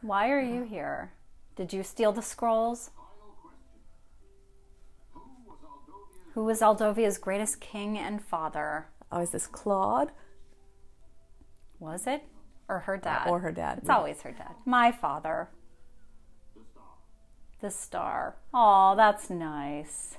[0.03, 1.11] Why are you here?
[1.57, 2.91] Did you steal the scrolls?
[6.35, 8.87] Who was Aldovia's greatest king and father?
[9.11, 10.13] Oh, is this Claude
[11.81, 12.23] Was it?
[12.69, 13.27] Or her dad?
[13.29, 13.79] or her dad?
[13.79, 14.55] It's always her dad.
[14.65, 15.49] My father.
[17.61, 18.37] The star.
[18.55, 20.19] Oh, that's nice.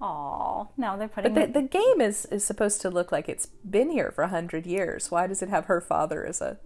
[0.00, 3.46] Oh, no, they're putting But the, the game is, is supposed to look like it's
[3.46, 5.10] been here for a hundred years.
[5.10, 6.58] Why does it have her father as a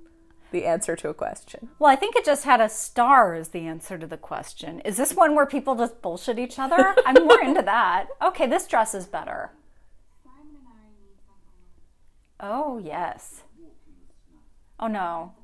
[0.51, 1.69] the answer to a question.
[1.79, 4.81] Well, I think it just had a star as the answer to the question.
[4.81, 6.95] Is this one where people just bullshit each other?
[7.07, 8.09] I'm more into that.
[8.23, 9.51] Okay, this dress is better.
[10.25, 13.43] Simon and I need something Oh, yes.
[14.79, 15.35] Oh, no.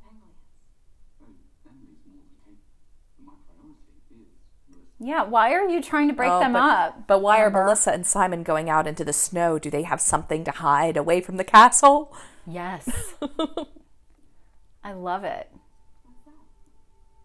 [1.65, 2.59] penguins.
[3.25, 4.27] My priority
[4.71, 7.07] is Yeah, why are you trying to break Oh, them but, up?
[7.07, 7.61] But why Amber?
[7.61, 9.59] are Melissa and Simon going out into the snow?
[9.59, 12.15] Do they have something to hide away from the castle?
[12.47, 12.89] Yes.
[14.83, 15.51] I love it.
[16.05, 16.33] What's that?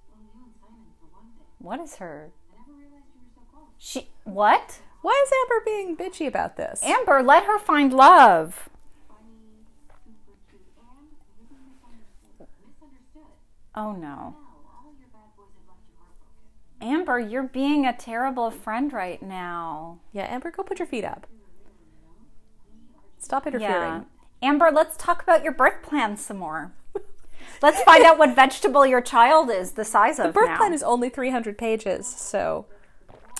[0.10, 1.46] Well, you and Simon, for one thing.
[1.60, 2.32] What is her?
[2.52, 3.68] I never realized you were so close.
[3.78, 4.80] She what?
[5.02, 6.84] Why is Amber being bitchy about this?
[6.84, 8.68] Amber, let her find love.
[9.08, 9.30] Funny,
[10.18, 10.86] super cute, and
[11.40, 12.48] really misunderstood.
[12.68, 13.32] Misunderstood.
[13.76, 14.02] Oh no.
[14.02, 14.36] Now,
[14.68, 16.50] all your bad boys have left you heartbroken.
[16.82, 20.00] Amber, you're being a terrible friend right now.
[20.12, 21.28] Yeah, Amber, go put your feet up.
[23.20, 23.50] Stop Yeah.
[23.54, 24.06] interfering.
[24.42, 26.72] Amber, let's talk about your birth plan some more.
[27.62, 30.58] Let's find out what vegetable your child is the size of The Birth now.
[30.58, 32.66] plan is only 300 pages, so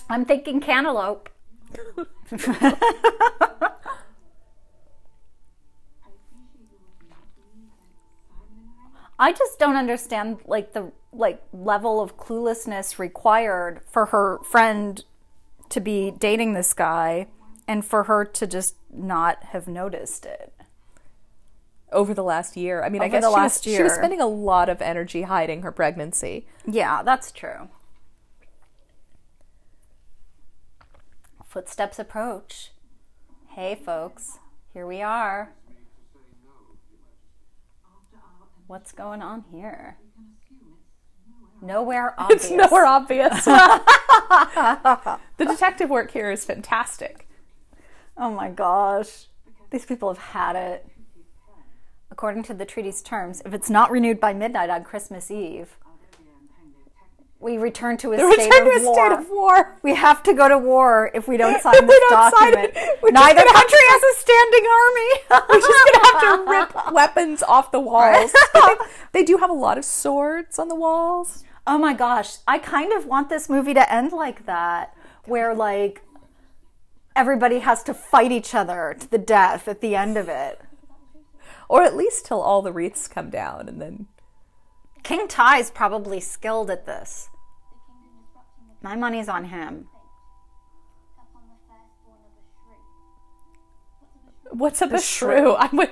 [0.08, 1.28] I'm thinking cantaloupe.
[9.26, 9.32] I.
[9.32, 15.04] Just don't understand like the like level of cluelessness required for her friend
[15.68, 17.26] to be dating this guy
[17.66, 20.52] and for her to just not have noticed it.
[21.92, 22.82] over the last year.
[22.82, 25.22] I mean, I guess the she, last was, she was spending a lot of energy
[25.22, 26.46] hiding her pregnancy.
[26.66, 27.68] Yeah, that's true.
[31.46, 32.72] Footsteps approach.
[33.50, 34.38] Hey, folks,
[34.72, 35.52] here we are.
[38.72, 39.98] What's going on here?
[41.60, 42.44] Nowhere obvious.
[42.44, 43.44] It's nowhere obvious.
[43.44, 47.28] the detective work here is fantastic.
[48.16, 49.26] Oh my gosh.
[49.70, 50.86] These people have had it.
[52.10, 55.76] According to the treaty's terms, if it's not renewed by midnight on Christmas Eve,
[57.42, 58.94] we return to a, The state, return of to a war.
[58.94, 59.76] state of war.
[59.82, 62.72] We have to go to war if we don't sign If this don't sign document.
[62.76, 65.44] it, Neither country has a standing army.
[65.48, 66.50] We're just gonna have to
[66.84, 68.32] rip weapons off the walls.
[68.54, 68.76] They,
[69.20, 71.44] they do have a lot of swords on the walls.
[71.66, 76.02] Oh my gosh, I kind of want this movie to end like that, where like
[77.14, 80.60] everybody has to fight each other to the death at the end of it.
[81.68, 84.06] Or at least till all the wreaths come down and then
[85.02, 87.28] King Ty's probably skilled at this.
[88.82, 89.86] My money's on him.
[91.16, 92.40] upon the firstborn of a
[94.48, 94.58] shrew.
[94.58, 94.88] What's a beshrew?
[94.88, 95.56] What's a beshrew?
[95.58, 95.90] I'm with,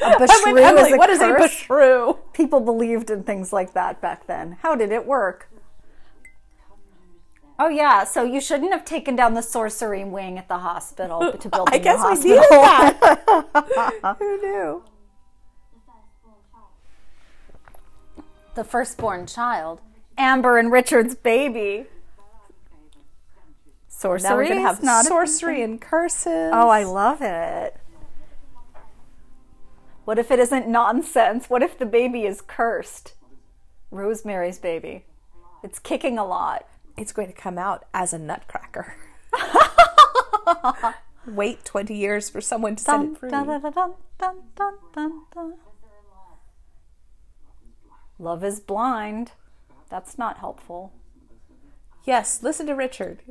[0.00, 0.82] A I'm with beshrew Emily.
[0.88, 2.18] is a What is a beshrew?
[2.32, 4.58] People believed in things like that back then.
[4.62, 5.48] How did it work?
[7.58, 11.48] Oh yeah, so you shouldn't have taken down the sorcery wing at the hospital to
[11.48, 13.22] build I guess we needed that.
[14.18, 14.82] Who knew?
[15.74, 16.66] The firstborn child.
[18.56, 19.80] the firstborn child,
[20.18, 21.86] Amber and Richard's baby.
[23.96, 24.28] Sorcery.
[24.28, 26.50] Now we're gonna have not sorcery and curses.
[26.52, 27.74] Oh, I love it.
[30.04, 31.48] What if it isn't nonsense?
[31.48, 33.14] What if the baby is cursed?
[33.90, 35.06] Rosemary's baby.
[35.62, 36.66] It's kicking a lot.
[36.98, 38.94] it's going to come out as a nutcracker.
[41.26, 43.30] Wait 20 years for someone to set Dun, it free.
[43.30, 43.50] dun,
[44.54, 45.54] dun.
[48.18, 49.32] Love is blind.
[49.88, 50.92] That's not helpful.
[52.04, 53.22] Yes, listen to Richard.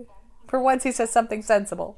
[0.47, 1.97] For once, he says something sensible.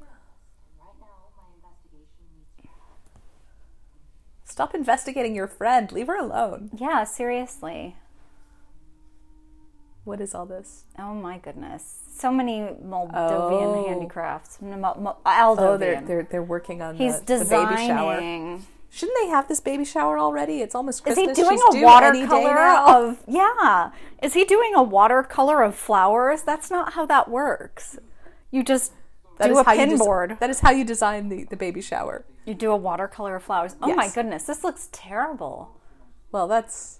[0.79, 2.99] Right now, my investigation needs your help.
[4.45, 5.91] Stop investigating your friend.
[5.91, 6.69] Leave her alone.
[6.77, 7.95] Yeah, seriously.
[10.05, 10.85] What is all this?
[10.97, 11.99] Oh my goodness.
[12.15, 13.85] So many Moldovan Oh.
[13.87, 14.59] handicrafts.
[14.61, 18.15] Mo- Mo- Oh, they're they're they're working on He's the, the baby shower.
[18.15, 18.65] designing.
[18.89, 20.61] Shouldn't they have this baby shower already?
[20.61, 23.91] It's almost Is he doing She's a due any day watercolor of yeah?
[24.23, 26.41] Is he doing a watercolor of flowers?
[26.43, 27.99] That's not how that works.
[28.51, 28.93] You just
[29.39, 30.39] That do is a how you des- pinboard.
[30.39, 32.25] that is how you design the, the baby shower.
[32.45, 33.75] you do a watercolor of flowers.
[33.81, 35.71] Oh my goodness, this looks terrible.
[36.31, 36.99] Well, that's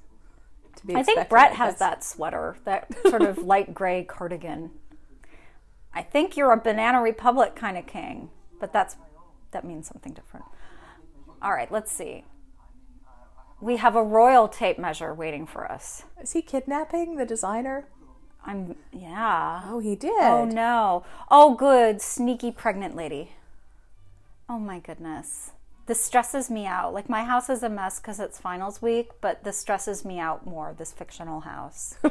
[0.78, 0.96] to be.
[0.96, 4.72] I think Brett has that sweater, that sort of light gray cardigan.
[5.94, 8.30] I think you're a Banana Republic kind of king,
[8.60, 8.96] but that's
[9.52, 10.46] that means something different.
[11.42, 12.24] All right, let's see.
[13.60, 16.04] We have a royal tape measure waiting for us.
[16.22, 17.88] Is he kidnapping the designer?
[18.48, 19.64] I'm yeah.
[19.66, 20.14] Oh, he did.
[20.20, 21.04] Oh no.
[21.30, 23.34] Oh good, sneaky pregnant lady.
[24.50, 25.52] Oh my goodness.
[25.86, 26.94] This stresses me out.
[26.94, 30.46] Like my house is a mess cuz it's finals week, but this stresses me out
[30.46, 31.96] more this fictional house.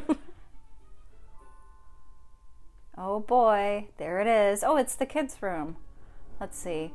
[2.98, 4.62] oh boy, there it is.
[4.62, 5.76] Oh, it's the kids room.
[6.38, 6.92] Let's see.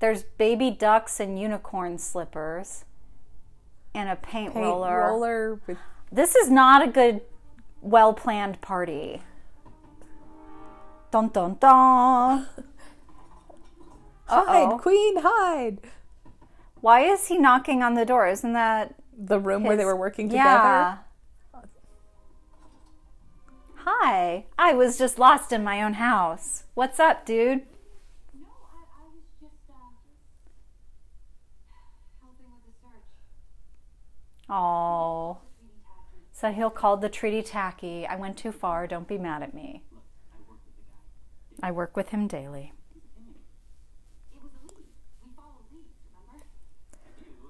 [0.00, 2.84] There's baby ducks and unicorn slippers
[3.94, 5.00] and a paint, Paint roller.
[5.00, 5.76] roller with
[6.10, 7.20] This is not a good,
[7.82, 9.22] well planned party.
[11.10, 12.46] Dun dun dun.
[14.26, 14.78] Hide, Uh-oh.
[14.78, 15.78] queen, hide.
[16.80, 18.26] Why is he knocking on the door?
[18.28, 20.44] Isn't that The room where they his- were working together.
[20.44, 20.98] Yeah.
[23.76, 24.44] Hi.
[24.58, 26.64] I was just lost in my own house.
[26.74, 27.62] What's up, dude?
[28.38, 29.74] No, I, I was just, uh,
[32.20, 34.50] helping with the search.
[34.50, 35.38] Oh.
[36.38, 38.06] So he'll call the treaty tacky.
[38.06, 38.86] I went too far.
[38.86, 39.82] Don't be mad at me.
[41.60, 42.72] I work with him daily.
[44.32, 44.84] It was a lead.
[45.24, 46.46] We followed leads, remember?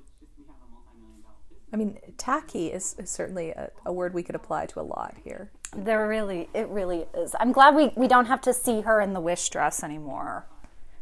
[0.00, 1.68] It's just we have a multi-million dollar business.
[1.70, 5.16] I mean, tacky is, is certainly a, a word we could apply to a lot
[5.22, 5.50] here.
[5.76, 7.36] There really, it really is.
[7.38, 10.46] I'm glad we, we don't have to see her in the wish dress anymore.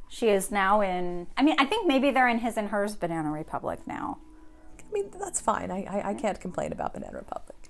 [0.09, 3.30] She is now in, I mean, I think maybe they're in his and hers Banana
[3.30, 4.18] Republic now.
[4.80, 5.70] I mean, that's fine.
[5.70, 7.66] I, I, I can't complain about Banana Republic.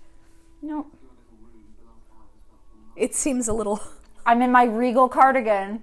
[0.63, 0.87] No.
[2.97, 3.81] It seems a little.
[4.27, 5.83] I'm in my regal cardigan.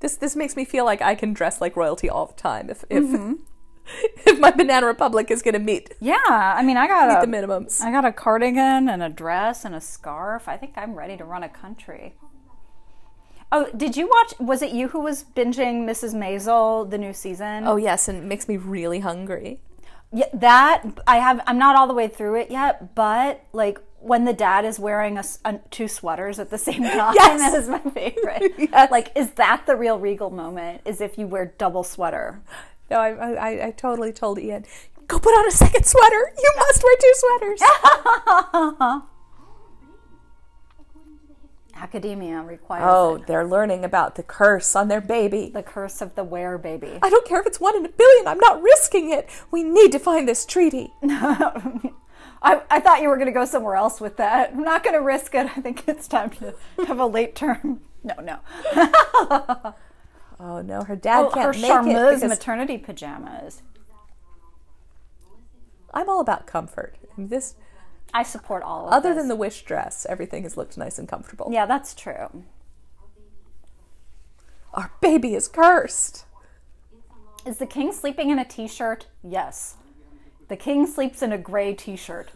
[0.00, 2.84] This this makes me feel like I can dress like royalty all the time if
[2.88, 3.34] if mm-hmm.
[4.26, 7.42] if my Banana Republic is going to meet Yeah, I mean, I got the a,
[7.42, 7.80] minimums.
[7.80, 10.48] I got a cardigan and a dress and a scarf.
[10.48, 12.14] I think I'm ready to run a country.
[13.52, 14.34] Oh, did you watch?
[14.38, 16.14] Was it you who was binging Mrs.
[16.14, 17.66] Maisel, the new season?
[17.66, 19.60] Oh yes, and it makes me really hungry.
[20.12, 21.40] Yeah, that I have.
[21.46, 25.18] I'm not all the way through it yet, but like when the dad is wearing
[25.18, 27.40] a, a- two sweaters at the same time, Yes.
[27.40, 28.52] that is my favorite.
[28.58, 28.90] Yes.
[28.90, 30.80] Like, is that the real regal moment?
[30.84, 32.40] Is if you wear double sweater?
[32.90, 34.64] No, I, I I totally told Ian,
[35.06, 36.32] go put on a second sweater.
[36.36, 39.02] You must wear two sweaters.
[41.76, 43.26] Academia requires oh, it.
[43.26, 45.50] they're learning about the curse on their baby.
[45.54, 46.98] the curse of the wear baby.
[47.02, 48.26] I don't care if it's one in a billion.
[48.28, 49.28] I'm not risking it.
[49.50, 50.92] We need to find this treaty.
[52.42, 54.52] I, I thought you were going to go somewhere else with that.
[54.52, 55.46] I'm not going to risk it.
[55.56, 56.54] I think it's time to
[56.86, 57.82] have a late term.
[58.02, 58.38] No, no.
[60.40, 63.60] Oh no, her dad Oh, can't her make it charmeuse because maternity pajamas.
[65.92, 66.96] I'm all about comfort.
[67.18, 67.56] This,
[68.14, 68.96] I support all of it.
[68.96, 69.18] other this.
[69.18, 71.50] than the wish dress, everything has looked nice and comfortable.
[71.52, 72.44] Yeah, that's true.
[74.72, 76.24] Our baby is cursed.
[77.44, 79.08] Is the king sleeping in a t-shirt?
[79.22, 79.76] Yes.
[80.50, 82.32] The king sleeps in a gray t-shirt.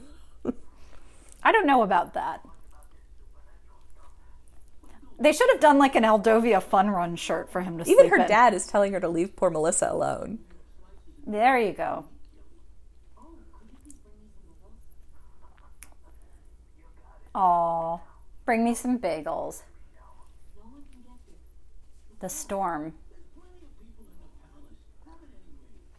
[1.42, 2.46] I don't know about that.
[5.18, 7.98] They should have done like an Aldovia Fun Run shirt for him to sleep.
[7.98, 8.28] Even her in.
[8.28, 10.38] dad is telling her to leave poor Melissa alone.
[11.26, 12.04] There you go.
[17.34, 18.00] Oh,
[18.44, 19.62] bring me some bagels.
[22.20, 22.94] The storm.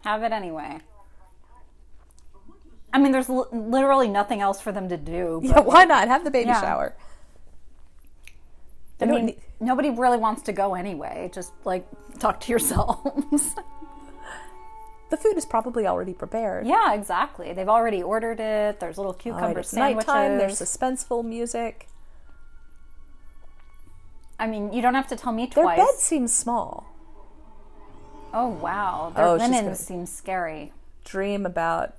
[0.06, 0.80] Have it anyway.
[2.96, 5.42] I mean, there's li- literally nothing else for them to do.
[5.44, 6.62] But Yeah, why not have the baby Yeah.
[6.62, 6.96] shower?
[9.02, 11.30] I mean, nobody really wants to go anyway.
[11.34, 11.86] Just like
[12.20, 13.56] talk to yourselves.
[15.10, 16.66] The food is probably already prepared.
[16.66, 17.52] yeah, exactly.
[17.54, 18.80] They've already ordered it.
[18.80, 20.08] There's little All right, cucumber it's sandwiches.
[20.08, 20.38] nighttime.
[20.38, 21.88] There's suspenseful music.
[24.40, 25.78] I mean, you don't have to tell me twice.
[25.78, 26.86] Their bed seems small.
[28.34, 30.74] Oh wow, their Oh, she's linen seems scary.
[31.06, 31.94] Dream about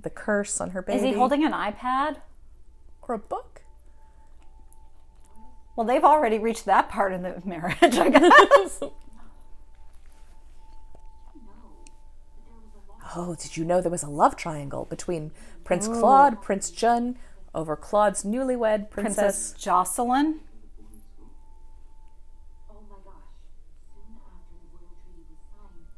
[0.00, 0.98] the curse on her baby.
[0.98, 2.18] Is he holding an iPad?
[3.08, 3.62] or a book?
[5.74, 8.80] Well, they've already reached that part in the marriage, I guess.
[13.16, 15.32] Oh, did you know there was a love triangle between
[15.64, 17.16] Prince Claude, Prince Jun,
[17.54, 19.16] over Claude's newlywed princess?
[19.16, 20.40] Princess Jocelyn.
[22.68, 23.14] Oh my gosh.
[23.94, 25.88] Soon after the royal treaty was signed,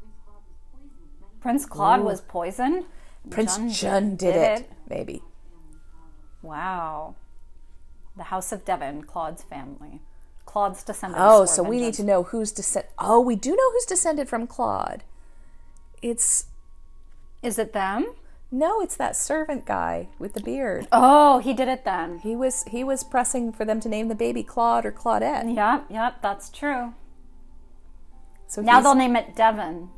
[0.00, 1.20] Prince Claude was poisoned.
[1.20, 2.84] Many Prince Claude was poisoned.
[3.30, 4.72] Prince Jun Jun, did, it.
[4.88, 5.22] Maybe.
[6.42, 7.14] Wow.
[8.16, 10.00] The House of Devon, Claude's family.
[10.44, 11.22] Claude's descendants.
[11.22, 12.86] Oh, so we need to know who's descend.
[12.98, 15.04] Oh, we do know who's descended from Claude.
[16.00, 16.46] It's
[17.42, 18.14] Is it them?
[18.50, 20.88] no, it's that servant guy with the beard.
[20.90, 22.18] Oh, he did it then.
[22.20, 25.54] He was he was pressing for them to name the baby Claude or Claudette.
[25.54, 26.94] Yep, yep, that's true.
[28.46, 29.90] So Now they'll name it Devon.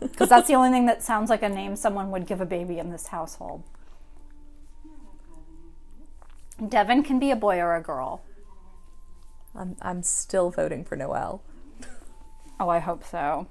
[0.00, 2.78] Because that's the only thing that sounds like a name someone would give a baby
[2.78, 3.62] in this household.
[6.68, 8.22] Devon can be a boy or a girl.
[9.54, 11.42] I'm I'm still voting for Noel.
[12.58, 13.46] Oh, I hope so.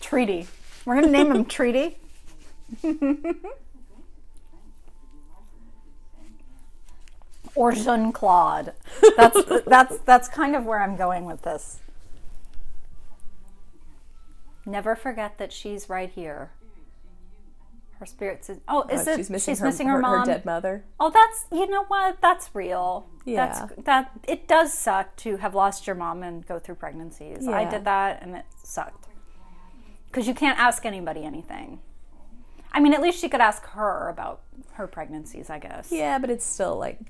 [0.00, 0.46] Treaty.
[0.84, 1.98] We're going to name him Treaty.
[7.54, 8.72] or Jean Claude.
[9.16, 11.80] That's that's that's kind of where I'm going with this.
[14.68, 16.50] Never forget that she's right here.
[17.98, 18.50] Her spirits.
[18.50, 19.16] Is, oh, is Oh, it?
[19.16, 20.26] she's missing, she's her, missing her, her, mom.
[20.26, 20.84] dead mother.
[21.00, 22.20] Oh, that's you know what?
[22.20, 23.08] That's real.
[23.24, 23.46] Yeah.
[23.46, 24.10] That's that.
[24.28, 27.48] It does suck to have lost your mom and go through pregnancies.
[27.48, 29.06] I did that, and it sucked.
[30.06, 31.80] Because you can't ask anybody anything.
[32.70, 34.42] I mean, at least she could ask her about
[34.74, 35.48] her pregnancies.
[35.48, 35.90] I guess.
[35.90, 37.00] Yeah, but it's still like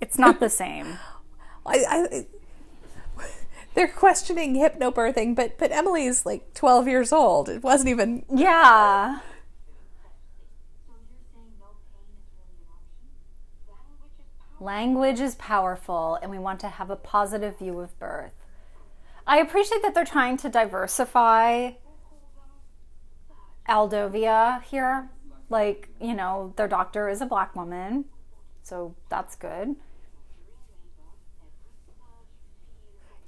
[0.00, 0.98] It's not the same.
[1.66, 2.26] I, I
[3.76, 7.48] they're questioning hypnobirthing, but but Emily's like twelve years old.
[7.48, 9.20] It wasn't even yeah.
[10.86, 13.04] So you're saying no pain is really an option?
[13.78, 14.66] Language is power.
[14.66, 18.32] Language is powerful, and we want to have a positive view of birth.
[19.26, 21.72] I appreciate that they're trying to diversify
[23.68, 25.10] Aldovia here.
[25.50, 28.06] Like, you know, their doctor is a black woman,
[28.62, 29.76] so that's good.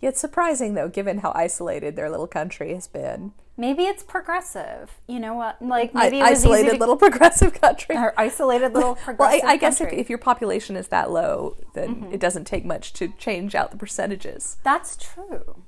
[0.01, 3.33] Yet surprising though, given how isolated their little country has been.
[3.57, 5.01] Maybe it's progressive.
[5.09, 5.61] You know what?
[5.61, 7.97] Like, I, maybe it was isolated to, little progressive country.
[7.97, 9.41] or isolated little progressive.
[9.43, 12.13] Well, I, I guess if, if your population is that low, then Mm-hmm.
[12.13, 14.59] it doesn't take much to change out the percentages.
[14.63, 15.63] That's true.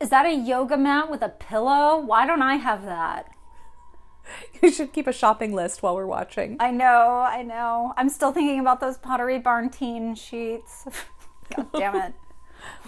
[0.00, 1.98] Is that a yoga mat with a pillow?
[2.00, 3.28] Why don't I have that?
[4.62, 6.56] You should keep a shopping list while we're watching.
[6.58, 7.92] I know, I know.
[7.98, 10.86] I'm still thinking about those Pottery Barn teen sheets.
[11.54, 12.14] God damn it.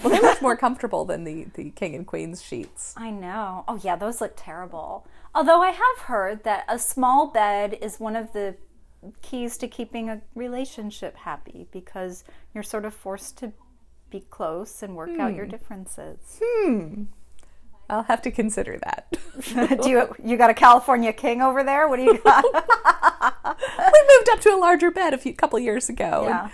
[0.02, 2.94] Well, they're much more comfortable than the, the king and queen's sheets.
[2.96, 3.64] I know.
[3.66, 5.06] Oh, yeah, those look terrible.
[5.34, 8.56] Although I have heard that a small bed is one of the
[9.22, 12.24] keys to keeping a relationship happy because
[12.54, 13.52] you're sort of forced to
[14.10, 16.40] be close and work out your differences.
[16.42, 17.04] Hmm.
[17.88, 19.16] I'll have to consider that.
[19.82, 21.86] do you you got a California king over there?
[21.88, 22.44] What do you got?
[22.52, 26.24] we moved up to a larger bed a few couple years ago.
[26.24, 26.48] and yeah.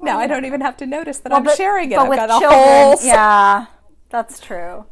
[0.00, 1.96] Now I don't even have to notice that I'm but- sharing it.
[1.96, 3.66] But I've with got a children, whole yeah,
[4.10, 4.86] that's true.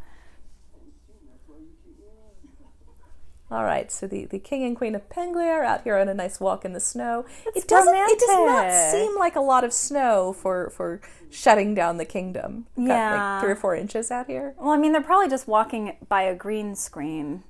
[3.51, 6.15] All right, so the, the king and queen of Penglia are out here on a
[6.15, 7.25] nice walk in the snow.
[7.47, 7.95] It's it doesn't.
[7.95, 11.01] It does not seem like a lot of snow for for
[11.31, 12.67] shutting down the kingdom.
[12.77, 13.33] Got, Yeah.
[13.35, 14.55] like three or four inches out here.
[14.59, 17.45] Well, I mean, they're probably just walking by a green screen.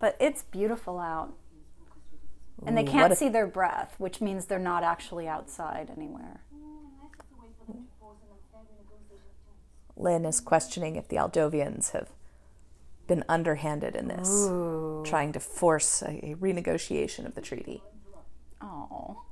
[0.00, 1.32] But it's beautiful out.
[2.66, 6.42] And they can't see their breath, which means they're not actually outside anywhere.
[7.02, 9.96] That's the way for them to pause and unfair renegotiation of terms.
[9.96, 12.10] Lynn is questioning if the Aldovians have
[13.08, 14.46] been underhanded in this,
[15.08, 17.82] trying to force a, a renegotiation of the treaty.
[18.60, 19.22] Oh.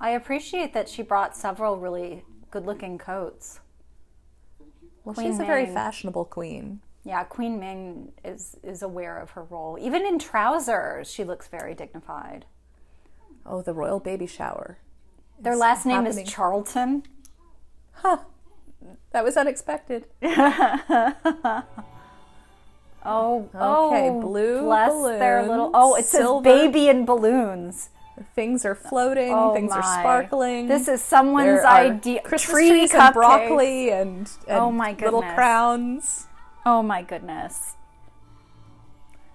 [0.00, 3.60] I appreciate that she brought several really good looking coats.
[5.04, 6.80] Well, Queen she's a very fashionable queen.
[7.08, 9.78] Yeah, Queen Ming is, is aware of her role.
[9.80, 12.44] Even in trousers, she looks very dignified.
[13.46, 14.76] Oh, the royal baby shower.
[15.40, 16.26] Their is last name happening.
[16.26, 17.04] is Charlton.
[17.92, 18.18] Huh.
[19.12, 20.06] That was unexpected.
[23.04, 25.70] Oh, Okay, oh, blue bless their balloons, little.
[25.72, 27.88] Oh, it says baby in balloons.
[28.34, 29.32] Things are floating.
[29.32, 30.66] Oh things are sparkling.
[30.66, 32.20] This is someone's idea.
[32.20, 36.27] Christmas Tree trees and broccoli and, and Oh my little crowns.
[36.70, 37.76] Oh my goodness!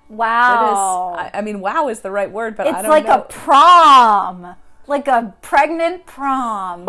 [0.07, 1.19] Wow, is.
[1.33, 3.21] I, I mean, wow is the right word, but I it's like know.
[3.21, 4.55] a prom,
[4.85, 6.87] like a pregnant prom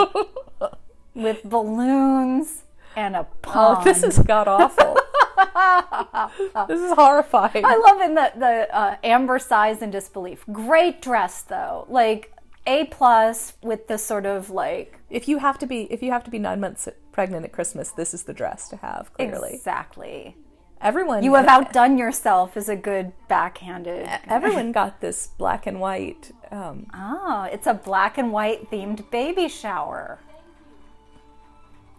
[1.15, 2.65] with balloons
[2.95, 3.79] and a pond.
[3.81, 4.99] oh, this is god awful.
[6.69, 7.65] this is horrifying.
[7.65, 10.45] I love in the the uh, amber size and disbelief.
[10.53, 12.35] Great dress though, like
[12.67, 16.23] a plus with the sort of like if you have to be if you have
[16.25, 19.11] to be nine months pregnant at Christmas, this is the dress to have.
[19.15, 20.37] Clearly, exactly.
[20.83, 24.07] everyone You have outdone yourself is a good backhanded.
[24.29, 26.33] everyone got this black and white.
[26.51, 30.19] Um, Oh, it's a black and white themed baby shower.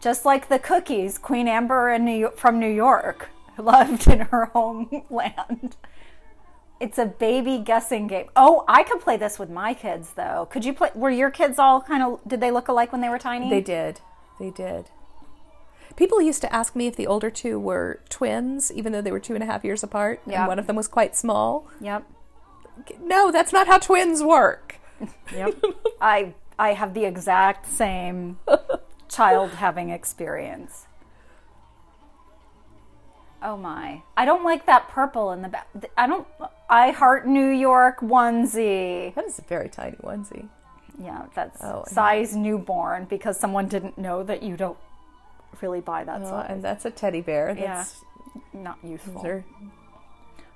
[0.02, 4.46] Just like the cookies Queen Amber in New York, from New York loved in her
[4.46, 5.78] homeland.
[6.80, 8.28] It's a baby guessing game.
[8.36, 10.48] Oh, I could play this with my kids though.
[10.52, 10.90] Could you play?
[10.94, 12.20] Were your kids all kind of?
[12.28, 13.50] Did they look alike when they were tiny?
[13.50, 14.02] They did.
[14.40, 14.92] They did.
[15.96, 19.20] People used to ask me if the older two were twins, even though they were
[19.20, 20.40] two and a half years apart, Yeah.
[20.42, 21.68] and one of them was quite small.
[21.80, 22.04] Yep.
[23.02, 24.76] No, that's not how twins work.
[25.34, 25.56] Yep.
[26.02, 28.40] I I have the exact same
[29.10, 30.86] child having experience.
[33.42, 34.02] Oh my.
[34.18, 35.68] I don't like that purple in the back.
[35.98, 36.28] I don't
[36.70, 39.14] I heart New York onesie.
[39.16, 40.48] That is a very tiny onesie.
[40.98, 44.78] Yeah, that's Oh, size newborn because someone didn't know that you don't
[45.62, 46.48] really buy that Oh, size.
[46.50, 47.56] and that's a teddy bear.
[47.58, 47.76] Yeah.
[47.78, 48.04] That's
[48.54, 49.22] Not useful.
[49.22, 49.46] they're-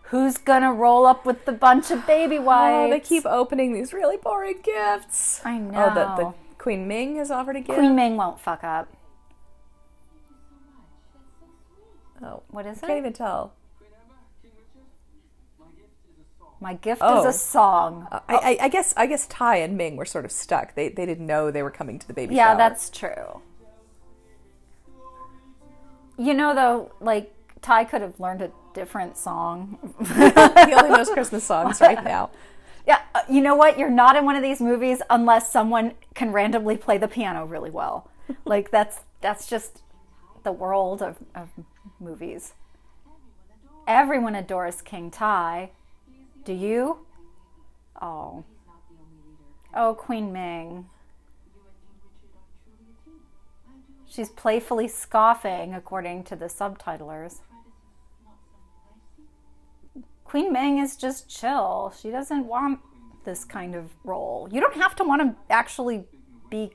[0.04, 2.74] Who's gonna roll up with the bunch of baby oh, wipes?
[2.88, 5.40] Oh, they keep opening these really boring gifts.
[5.46, 5.86] I know.
[5.86, 7.78] Oh, the, the Queen Ming has offered a gift.
[7.78, 8.88] Queen Ming won't fuck up.
[12.22, 12.88] Oh, What is it?
[12.88, 13.54] can't even tell.
[13.78, 14.88] Queen Amber, King Richard,
[15.60, 16.26] my gift is oh.
[16.28, 16.58] a song.
[16.60, 17.20] My gift Oh.
[17.20, 18.08] is a song.
[18.12, 20.76] I, I, I guess I guess Ty and Ming were sort of stuck.
[20.76, 22.58] They they didn't know they were coming to the baby shower Yeah, shower.
[22.58, 23.42] that's true.
[26.20, 29.80] You know, though, like Ty could have learned a different song.
[30.06, 32.30] he only knows Christmas songs right now.
[32.86, 33.80] yeah, uh, you know what?
[33.80, 37.72] You're not in one of these movies unless someone can randomly play the piano really
[37.72, 38.10] well.
[38.46, 39.82] Like that's that's just
[40.44, 41.50] the world of, of
[42.00, 42.54] movies.
[43.88, 45.72] Everyone adores King Ty.
[46.46, 47.00] Do you?
[48.00, 48.44] Oh.
[49.74, 50.86] Oh, Queen Ming.
[54.10, 57.42] She's playfully scoffing, according to the subtitlers.
[60.24, 61.94] Queen Ming is just chill.
[62.00, 62.80] She doesn't want
[63.24, 64.50] this kind of role.
[64.52, 66.06] You don't have to want to actually
[66.50, 66.72] be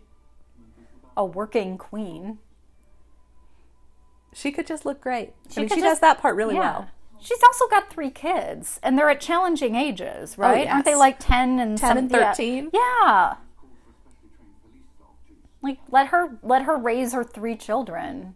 [1.16, 2.38] a working queen.
[4.32, 5.32] She could just look great.
[5.50, 6.60] She I mean, she just- does that part really Yeah.
[6.60, 6.88] well.
[7.20, 10.68] She's also got three kids, and they're at challenging ages, oh, right?
[10.68, 12.32] Aren't they like ten and 10 and some- yeah.
[12.32, 12.70] 13?
[12.72, 13.36] Yeah.
[15.64, 18.34] Like let her let her raise her three children,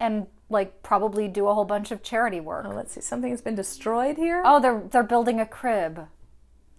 [0.00, 2.64] and like probably do a whole bunch of charity work.
[2.66, 3.02] Oh, let's see.
[3.02, 4.42] Something has been destroyed here.
[4.44, 6.06] Oh, they're they're building a crib.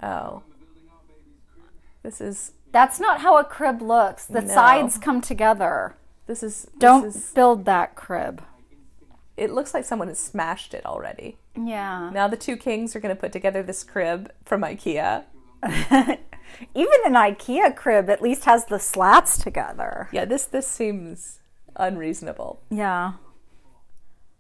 [0.02, 0.42] Oh.
[2.02, 4.26] This is That's not how a crib looks.
[4.26, 4.54] The No.
[4.54, 5.96] sides come together.
[6.28, 8.42] this is this Don't is- build that crib.
[9.38, 11.38] it looks like someone has smashed it already.
[11.56, 12.10] Yeah.
[12.14, 15.26] Now the two kings are going to put together this crib from IKEA.
[16.76, 20.08] Even an IKEA crib at least has the slats together.
[20.12, 21.40] Yeah, this this seems
[21.76, 22.62] unreasonable.
[22.70, 23.14] Yeah.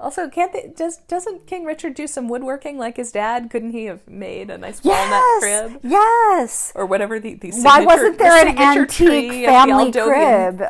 [0.02, 3.50] Also, can't they, does doesn't King Richard do some woodworking like his dad?
[3.50, 6.72] Couldn't he have made a nice walnut crib Yes.
[6.74, 10.62] or whatever the, the Why wasn't the there an antique the family crib?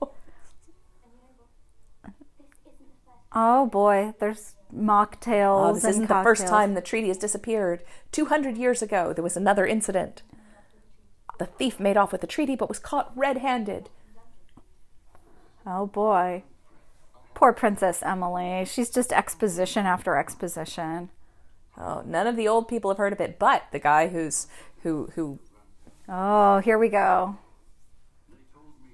[3.32, 7.82] Oh boy, there's mocktails Oh, this isn't the first time the treaty has disappeared.
[8.10, 10.22] Two hundred years ago, there was another incident.
[11.38, 13.88] The thief made off with the treaty, but was caught red-handed.
[15.66, 16.44] Oh boy.
[17.34, 18.64] Poor Princess Emily.
[18.64, 21.10] She's just exposition after exposition.
[21.76, 24.48] Oh, none of the old people have heard of it, but the guy who's
[24.82, 25.38] who who
[26.08, 27.36] Oh, here we go.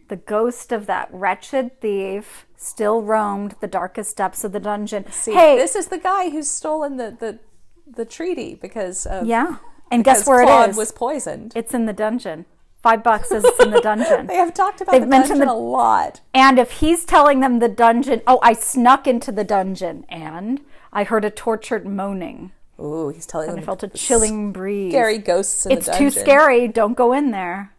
[0.09, 5.11] The ghost of that wretched thief still roamed the darkest depths of the dungeon.
[5.11, 7.39] See, hey, this is the guy who's stolen the the,
[7.87, 9.57] the treaty because of yeah.
[9.91, 10.77] And guess where Claude it is?
[10.77, 11.53] was poisoned.
[11.55, 12.47] It's in the dungeon.
[12.83, 14.27] Five bucks says it's in the dungeon.
[14.29, 16.21] They have talked about They've the mentioned dungeon the- a lot.
[16.35, 20.61] And if he's telling them the dungeon, oh, I snuck into the dungeon and
[20.93, 22.53] I heard a tortured moaning.
[22.81, 23.57] Ooh, he's telling them.
[23.57, 24.93] And I felt a chilling breeze.
[24.93, 26.67] scary ghosts in It's the too scary.
[26.69, 27.73] Don't go in there.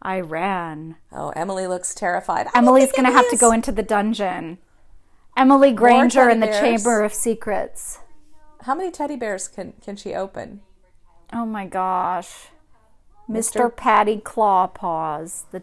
[0.00, 0.96] I ran.
[1.12, 2.46] Oh, Emily looks terrified.
[2.54, 4.56] I Emily's going to have to go into the dungeon.
[5.36, 6.60] Emily Granger in the bears.
[6.60, 7.98] Chamber of Secrets.
[8.62, 10.60] How many teddy bears can can she open?
[11.32, 12.48] Oh my gosh.
[13.28, 13.74] Mr.
[13.74, 15.44] Patty Clawpaws.
[15.52, 15.62] The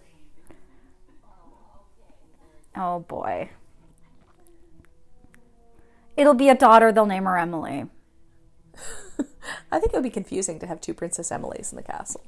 [2.75, 3.49] Oh boy.
[6.15, 7.85] It'll be a daughter, they'll name her Emily.
[9.71, 12.23] I think it would be confusing to have two Princess Emilys in the castle.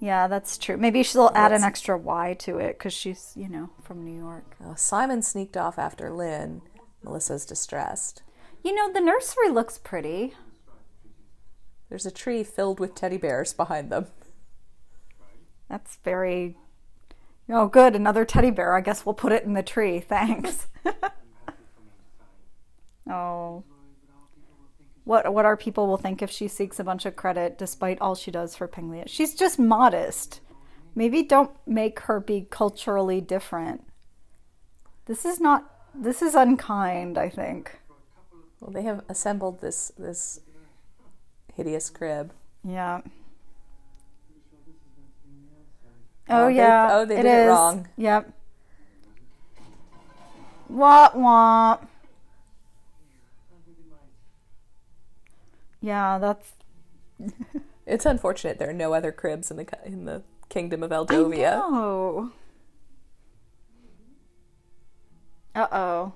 [0.00, 0.76] Yeah, that's true.
[0.76, 4.56] Maybe she'll add an extra Y to it because she's, you know, from New York.
[4.64, 6.62] Oh, Simon sneaked off after Lynn.
[7.04, 8.22] Melissa's distressed.
[8.62, 10.34] You know, the nursery looks pretty.
[11.88, 14.06] There's a tree filled with teddy bears behind them.
[15.68, 16.56] That's very.
[17.48, 17.94] Oh, good.
[17.94, 18.76] Another teddy bear.
[18.76, 20.00] I guess we'll put it in the tree.
[20.00, 20.66] Thanks.
[23.10, 23.64] oh.
[25.04, 28.14] What what our people will think if she seeks a bunch of credit despite all
[28.14, 29.08] she does for Penglia?
[29.08, 30.40] She's just modest.
[30.94, 33.84] Maybe don't make her be culturally different.
[35.06, 35.70] This is not.
[35.94, 37.16] This is unkind.
[37.16, 37.80] I think.
[38.60, 40.40] Well, they have assembled this this
[41.58, 42.32] hideous crib.
[42.64, 43.00] Yeah.
[46.30, 46.88] Oh, Oh, they- yeah.
[46.92, 47.48] oh, they did it is.
[47.48, 47.88] wrong.
[47.96, 48.32] Yep.
[50.72, 51.86] Womp womp.
[55.80, 56.52] Yeah, that's.
[57.86, 61.52] It's unfortunate there are no other cribs in the in the kingdom of Aldovia.
[61.70, 62.32] know.
[65.54, 66.12] Uh oh.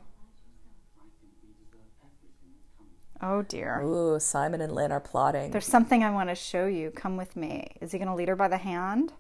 [3.22, 3.80] Oh dear.
[3.82, 5.52] Ooh, Simon and Lynn are plotting.
[5.52, 6.90] There's something I want to show you.
[6.90, 7.76] Come with me.
[7.80, 9.12] Is he going to lead her by the hand?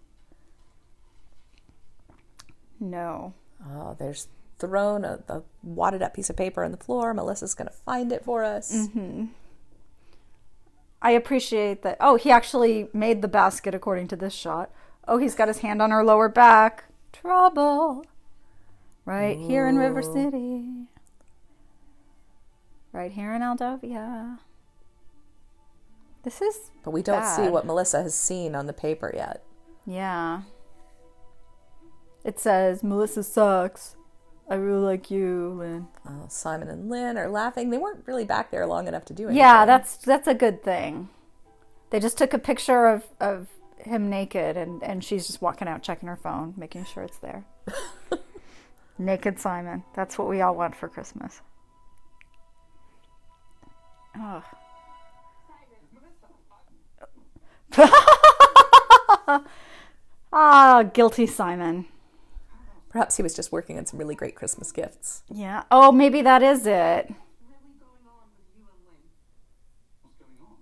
[2.80, 3.34] No.
[3.64, 4.26] Oh, there's
[4.62, 7.12] thrown a, a wadded up piece of paper on the floor.
[7.12, 8.72] Melissa's gonna find it for us.
[8.72, 9.26] Mm-hmm.
[11.02, 11.96] I appreciate that.
[12.00, 14.70] Oh, he actually made the basket according to this shot.
[15.08, 16.84] Oh, he's got his hand on her lower back.
[17.12, 18.06] Trouble.
[19.04, 20.86] Right here in River City.
[22.92, 24.38] Right here in Aldovia.
[26.22, 29.42] This is But we don't see what Melissa has seen on the paper yet.
[29.84, 30.42] Yeah.
[32.24, 33.96] It says Melissa sucks.
[34.48, 35.88] I really like you, Lynn.
[36.06, 37.70] Uh, Simon and Lynn are laughing.
[37.70, 39.38] They weren't really back there long enough to do anything.
[39.38, 41.08] Yeah, that's that's a good thing.
[41.90, 45.82] They just took a picture of, of him naked and, and she's just walking out
[45.82, 47.44] checking her phone, making sure it's there.
[48.98, 49.82] naked Simon.
[49.94, 51.42] That's what we all want for Christmas.
[54.20, 54.42] Ugh.
[60.32, 61.86] ah, guilty Simon.
[62.90, 65.22] Perhaps he was just working on some really great Christmas gifts.
[65.32, 65.62] Yeah.
[65.70, 67.08] Oh, maybe that is it.
[67.08, 69.00] Really going on with you and Lynn?
[70.02, 70.56] What's going on?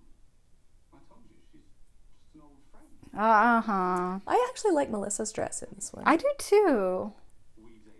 [0.95, 2.87] I told you, she's just an old friend.
[3.19, 4.21] Uh huh.
[4.29, 6.05] I actually like Melissa's dress in this one.
[6.07, 7.13] I do too.
[7.59, 7.99] We dated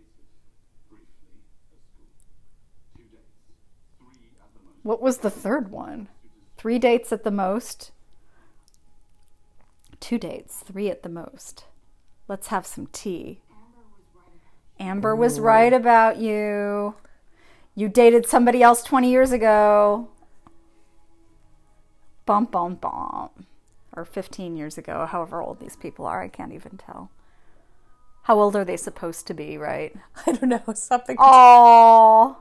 [0.87, 1.35] briefly
[1.75, 2.39] at school.
[2.95, 3.43] Two dates.
[4.15, 4.70] Three at the most.
[4.83, 6.09] What was the third one?
[6.57, 7.91] Three dates at the most.
[9.99, 11.65] Two dates, three at the most.
[12.27, 13.41] Let's have some tea.
[14.79, 16.95] Amber was right about you.
[17.75, 20.09] You dated somebody else 20 years ago.
[22.25, 23.29] Bum, bum, bum.
[23.95, 26.21] Or 15 years ago, however old these people are.
[26.21, 27.11] I can't even tell.
[28.23, 29.95] How old are they supposed to be, right?
[30.25, 31.17] I don't know something.
[31.19, 32.37] Oh,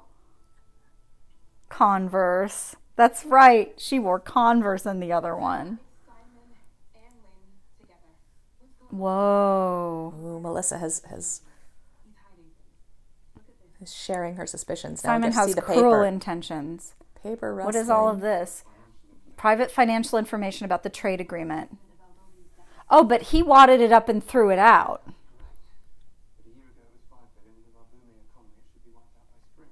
[1.70, 2.76] Converse.
[2.96, 3.72] That's right.
[3.78, 5.78] She wore Converse in the other one.
[6.06, 6.20] Simon
[6.94, 8.00] and Lynn together.
[8.58, 10.14] What's going Whoa.
[10.22, 11.40] Ooh, Melissa has has
[12.04, 13.34] He's hiding things.
[13.36, 13.88] Look at this.
[13.88, 15.02] is sharing her suspicions.
[15.02, 16.04] Now Simon get to see has the cruel paper.
[16.04, 16.94] intentions.
[17.22, 18.64] paper What is all of this?
[19.38, 21.78] Private financial information about the trade agreement.
[22.90, 25.00] Oh, but he wadded it up and threw it out.
[25.06, 25.14] But
[26.44, 27.62] a year ago it was five billion.
[27.64, 29.70] With our booming economy, it should be wiped out by spring.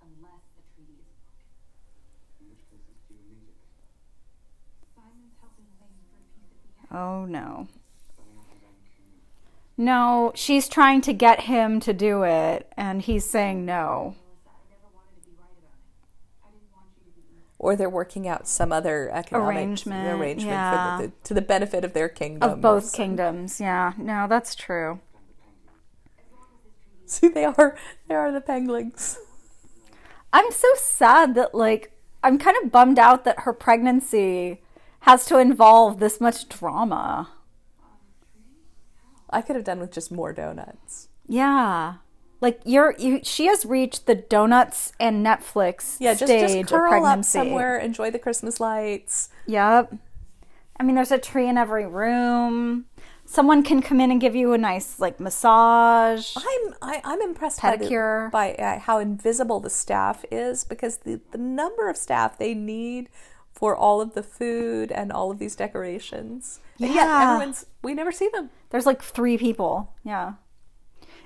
[0.00, 1.92] Unless the treaty is broken.
[2.40, 3.84] In which case it's due immediately.
[4.96, 7.68] Simon's helping Lynn for a piece of the Oh no.
[8.16, 9.84] Setting up his own kingdom.
[9.84, 14.14] No, she's trying to get him to do it, and he's saying no.
[14.16, 16.42] Melissa, I never wanted to be right about it.
[16.42, 17.54] I didn't want you to be evil.
[17.58, 20.96] Or they're working out some other economic Arrangement, arrangement yeah.
[20.96, 22.50] for the, the, to the benefit of their kingdom.
[22.50, 23.92] Of both kingdoms, yeah.
[23.98, 25.00] No, that's true.
[27.04, 27.76] See, they are
[28.08, 29.18] they are the penguins.
[30.32, 31.92] I'm so sad that, like,
[32.22, 34.62] I'm kind of bummed out that her pregnancy
[35.06, 37.30] has to involve this much drama.
[39.30, 41.08] I could have done with just more donuts.
[41.28, 41.94] Yeah.
[42.40, 47.06] Like you're you she has reached the donuts and Netflix Yeah, just stage just curl
[47.06, 49.30] of up somewhere, enjoy the Christmas lights.
[49.46, 49.94] Yep.
[50.78, 52.86] I mean there's a tree in every room.
[53.24, 56.34] Someone can come in and give you a nice like massage.
[56.36, 58.30] I'm I, I'm impressed Pedicure.
[58.32, 62.38] by, the, by uh, how invisible the staff is because the the number of staff
[62.38, 63.08] they need
[63.56, 66.60] for all of the food and all of these decorations.
[66.78, 67.32] And yet Yeah.
[67.32, 68.50] everyone's we never see them.
[68.70, 69.94] There's like three people.
[70.04, 70.34] Yeah.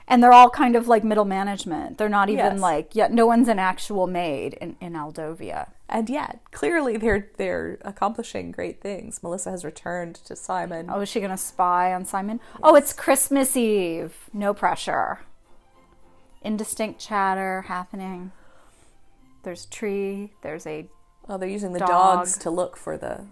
[0.07, 1.99] And they're all kind of like middle management.
[1.99, 2.61] They're not even Yes.
[2.61, 5.71] like yeah, no one's an actual maid in, in Aldovia.
[5.89, 9.23] And yet, clearly they're they're accomplishing great things.
[9.25, 10.89] Melissa has returned to Simon.
[10.89, 12.39] Oh, is she gonna spy on Simon?
[12.63, 14.15] Oh, it's Christmas Eve.
[14.33, 15.21] No pressure.
[16.43, 18.31] Indistinct chatter happening.
[19.43, 20.33] There's tree.
[20.43, 20.89] There's a
[21.29, 21.89] Oh, they're using the Dog.
[21.89, 23.27] dogs to look for the,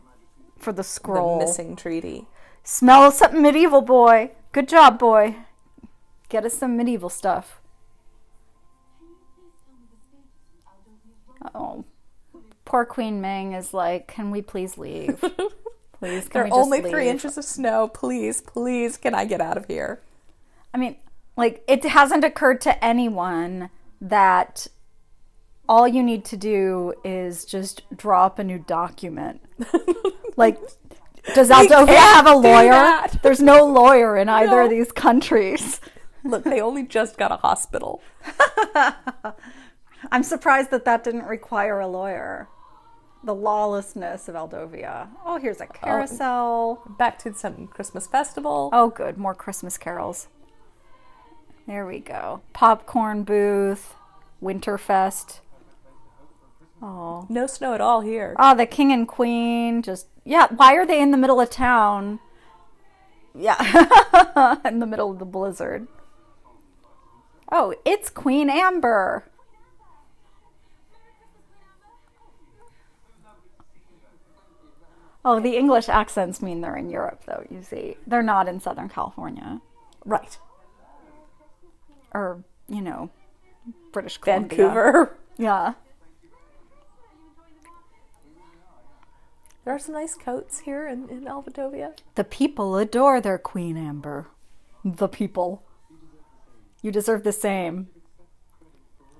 [0.59, 1.39] for the the scroll.
[1.39, 2.27] missing treaty.
[2.63, 4.33] Smell something medieval, boy.
[4.53, 5.37] Good job, boy.
[6.29, 7.61] Get us some medieval stuff.
[11.55, 11.85] Oh,
[12.65, 15.21] poor Queen Ming is like, can we please leave?
[15.99, 17.89] Please, can There are only three inches of snow.
[17.89, 20.01] Please, please, can I get out of here?
[20.73, 20.95] I mean,
[21.37, 23.71] like, it hasn't occurred to anyone
[24.01, 24.69] that
[25.69, 29.43] all you need to do is just draw up a new document.
[30.37, 30.59] like,
[31.35, 33.07] does Aldovia have a lawyer?
[33.23, 35.81] There's no lawyer in either of these countries.
[36.25, 38.03] Look, they only just got a hospital.
[40.13, 42.49] I'm surprised that that didn't require a lawyer.
[43.25, 45.09] The lawlessness of Aldovia.
[45.25, 45.73] Oh, here's a oh.
[45.73, 46.83] carousel.
[46.99, 48.71] Back to some Christmas festival.
[48.73, 49.19] Oh, good.
[49.19, 50.29] More Christmas carols.
[51.67, 52.41] There we go.
[52.55, 53.95] Popcorn booth,
[54.43, 55.41] Winterfest.
[56.81, 57.27] Oh.
[57.29, 58.37] No snow at all here.
[58.39, 60.07] Oh, the king and queen just.
[60.25, 62.21] Yeah, why are they in the middle of town?
[63.35, 65.89] Yeah, in the middle of the blizzard.
[67.51, 69.25] Oh, it's Queen Amber.
[75.25, 77.97] Oh, the English accents mean they're in Europe, though, you see.
[78.07, 79.61] They're not in Southern California.
[80.05, 80.39] Right.
[82.15, 83.11] Or, you know,
[83.93, 84.57] British Columbia.
[84.57, 85.17] Vancouver.
[85.37, 85.75] Yeah.
[89.69, 91.93] There are some nice coats here in, in Aldovia.
[92.15, 94.29] The people adore their Queen Amber.
[94.83, 95.63] The people.
[96.81, 97.89] You deserve the same.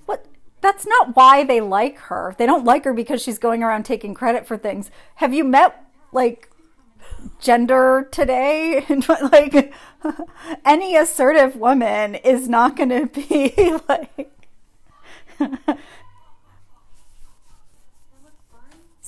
[0.07, 0.25] What?
[0.63, 2.35] That's not why they like her.
[2.39, 4.91] They don't like her because she's going around taking credit for things.
[5.17, 6.49] Have you met, like,
[7.39, 8.87] gender today?
[9.31, 9.75] like,
[10.65, 14.33] any assertive woman is not going to be like.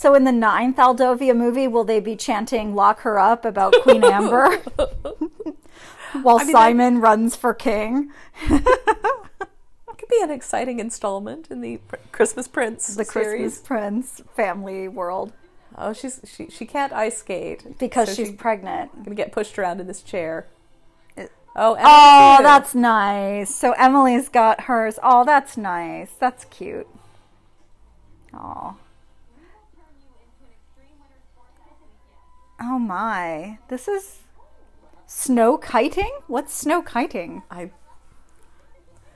[0.01, 4.03] So in the ninth Aldovia movie, will they be chanting "Lock her up" about Queen
[4.03, 4.57] Amber
[6.23, 8.11] while I mean, that- Simon runs for king?
[8.49, 8.65] Could
[10.09, 13.59] be an exciting installment in the Pr- Christmas Prince The series.
[13.59, 15.35] Christmas Prince family world
[15.77, 19.05] Oh, she's she she can't ice skate because so she's she's pregnant.
[19.05, 20.47] gonna get pushed around in this chair.
[21.55, 22.43] Oh, Emily Oh, too.
[22.45, 23.55] that's nice.
[23.55, 24.99] So Emily's got hers.
[25.03, 26.13] Oh, that's nice.
[26.19, 26.89] That's cute.
[28.33, 28.77] Oh.
[32.61, 33.59] Oh my.
[33.69, 34.19] This is
[35.07, 36.11] snow kiting?
[36.27, 37.43] What's snow kiting?
[37.51, 37.71] I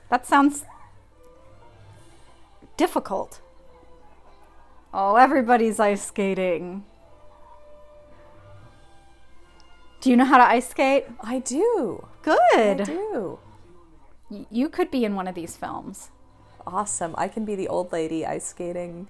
[0.09, 0.65] That sounds
[2.77, 3.39] difficult.
[4.93, 6.85] Oh, everybody's ice skating.
[10.01, 11.05] Do you know how to ice skate?
[11.21, 12.05] I do.
[12.21, 12.37] Good.
[12.53, 13.39] I do.
[14.29, 16.11] Y- You could be in one of these films.
[16.65, 17.13] Awesome.
[17.17, 19.07] I can be the old lady ice skating.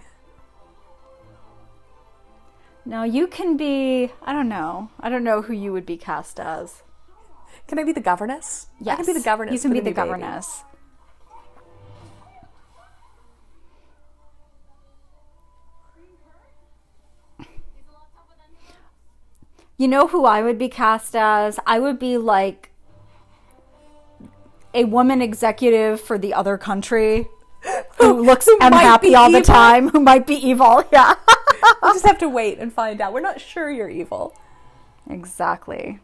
[2.85, 4.11] No, you can be.
[4.21, 4.89] I don't know.
[4.99, 6.83] I don't know who you would be cast as.
[7.67, 8.67] Can I be the governess?
[8.79, 9.53] Yes, I can be the governess.
[9.53, 9.95] You can be the baby.
[9.95, 10.63] governess.
[19.77, 21.59] You know who I would be cast as?
[21.65, 22.71] I would be like
[24.73, 27.27] a woman executive for the other country
[27.97, 30.83] who looks Who unhappy all the time, who might be evil.
[30.93, 31.15] Yeah.
[31.81, 33.13] We'll just have to wait and find out.
[33.13, 34.35] We're not sure you're evil.
[35.09, 35.99] Exactly.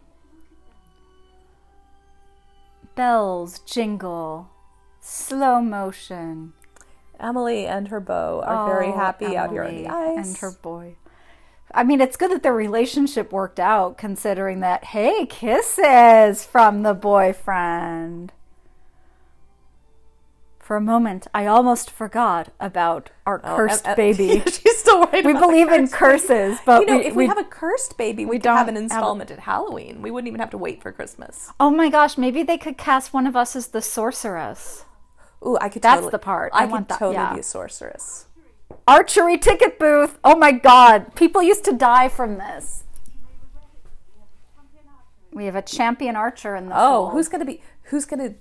[2.96, 4.50] Bells jingle,
[5.00, 6.54] slow motion.
[7.20, 10.28] Emily and her beau are very Oh, happy out here on the ice.
[10.28, 10.96] And her boy.
[11.74, 16.94] I mean, it's good that their relationship worked out, considering that, hey, kisses from the
[16.94, 18.34] boyfriend.
[20.62, 24.44] For a moment, I almost forgot about our Oh, cursed Em- uh, Em- uh, baby.
[24.52, 25.26] She's still worried.
[25.26, 26.40] we believe in cursed baby.
[26.52, 28.56] curses, but you know, we, if we, we- have a cursed baby, we, we don't
[28.58, 30.02] have an have- installment at Halloween.
[30.02, 31.52] We wouldn't even have to wait for Christmas.
[31.60, 34.86] oh my gosh, maybe they could cast one of us as the sorceress.
[35.46, 35.82] Ooh, I could.
[35.82, 36.52] That's totally, the part.
[36.54, 37.34] I, I could totally yeah.
[37.34, 38.28] be a sorceress.
[38.88, 40.20] archery ticket booth.
[40.24, 42.84] Oh my god, people used to die from this.
[45.34, 47.12] We have a champion archer in the Oh, fold.
[47.14, 47.62] who's gonna be?
[47.86, 48.36] Who's gonna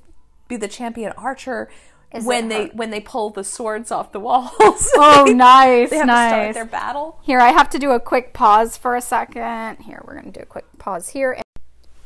[0.48, 1.70] be the champion archer
[2.12, 4.50] Is when they when they pull the swords off the walls?
[4.96, 6.54] Oh, nice, they to start nice.
[6.54, 7.20] their battle.
[7.22, 9.78] Here, I have to do a quick pause for a second.
[9.84, 11.40] Here, we're going to do a quick pause here.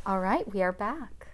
[0.07, 1.28] All right, we are back.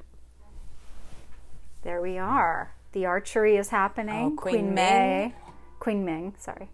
[1.82, 2.74] There we are.
[2.92, 4.32] The archery is happening.
[4.32, 5.34] Oh, Queen May.
[5.80, 6.68] Queen Ming, sorry.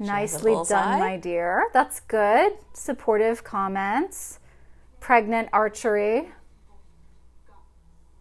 [0.00, 1.68] a Nicely done, my dear.
[1.72, 2.52] That's good.
[2.72, 4.38] Supportive comments.
[5.00, 6.30] Pregnant archery.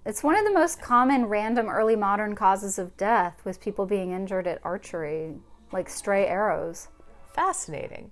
[0.08, 4.14] It's one of the most common random early modern causes of death, with people being
[4.14, 5.34] injured at archery,
[5.74, 6.88] like stray arrows.
[7.34, 8.10] Fascinating.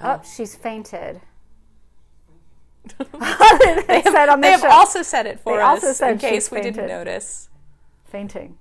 [0.00, 1.20] Oh, uh, she's fainted.
[2.98, 6.18] they said on the They have also said it for They us also said in
[6.18, 7.50] case we didn't notice.
[8.06, 8.56] fainting.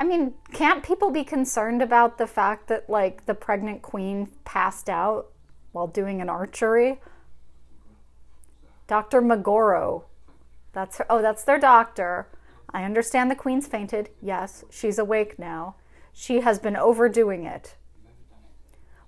[0.00, 4.88] I mean, can't people be concerned about the fact that like the pregnant queen passed
[4.88, 5.26] out
[5.72, 7.02] while doing an archery?
[8.86, 9.20] Dr.
[9.20, 10.04] Magoro.
[10.72, 11.06] That's her.
[11.10, 12.28] Oh, that's their doctor.
[12.72, 14.08] I understand the queen's fainted.
[14.22, 15.76] Yes, she's awake now.
[16.12, 17.74] She has been overdoing it.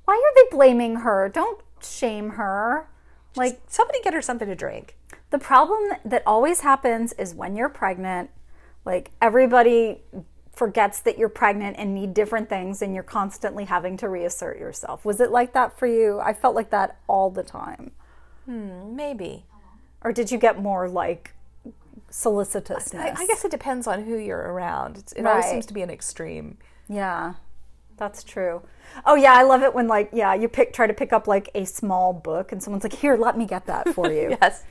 [0.05, 1.29] Why are they blaming her?
[1.33, 2.89] Don't shame her.
[3.37, 4.97] Like Somebody get her something to drink.
[5.31, 8.31] the problem that always happens is when you're pregnant,
[8.85, 10.03] like everybody
[10.53, 15.05] forgets that you're pregnant and need different things and you're constantly having to reassert yourself.
[15.05, 16.21] Was it like that for you?
[16.21, 17.91] I felt like that all the time.
[18.45, 19.47] Hmm, maybe.
[20.03, 21.34] Or did you get more like
[22.15, 22.95] solicitousness?
[22.95, 24.99] I, I guess it depends on who you're around.
[24.99, 26.59] It's, it always seems to be an extreme.
[26.89, 27.35] Yeah.
[27.97, 28.63] That's true.
[29.05, 31.49] Oh yeah, I love it when like yeah, you pick try to pick up like
[31.55, 34.65] a small book and someone's like, "Here, let me get that for you." Yes.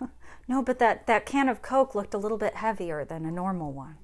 [0.48, 3.70] No, but that that can of Coke looked a little bit heavier than a normal
[3.72, 3.96] one.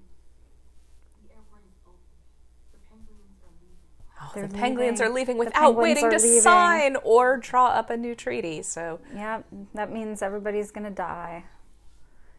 [4.37, 5.13] Oh, the penguins leaving.
[5.13, 6.41] are leaving without waiting to leaving.
[6.41, 8.63] sign or draw up a new treaty.
[8.63, 9.43] So Yeah,
[9.75, 11.45] that means everybody's gonna die.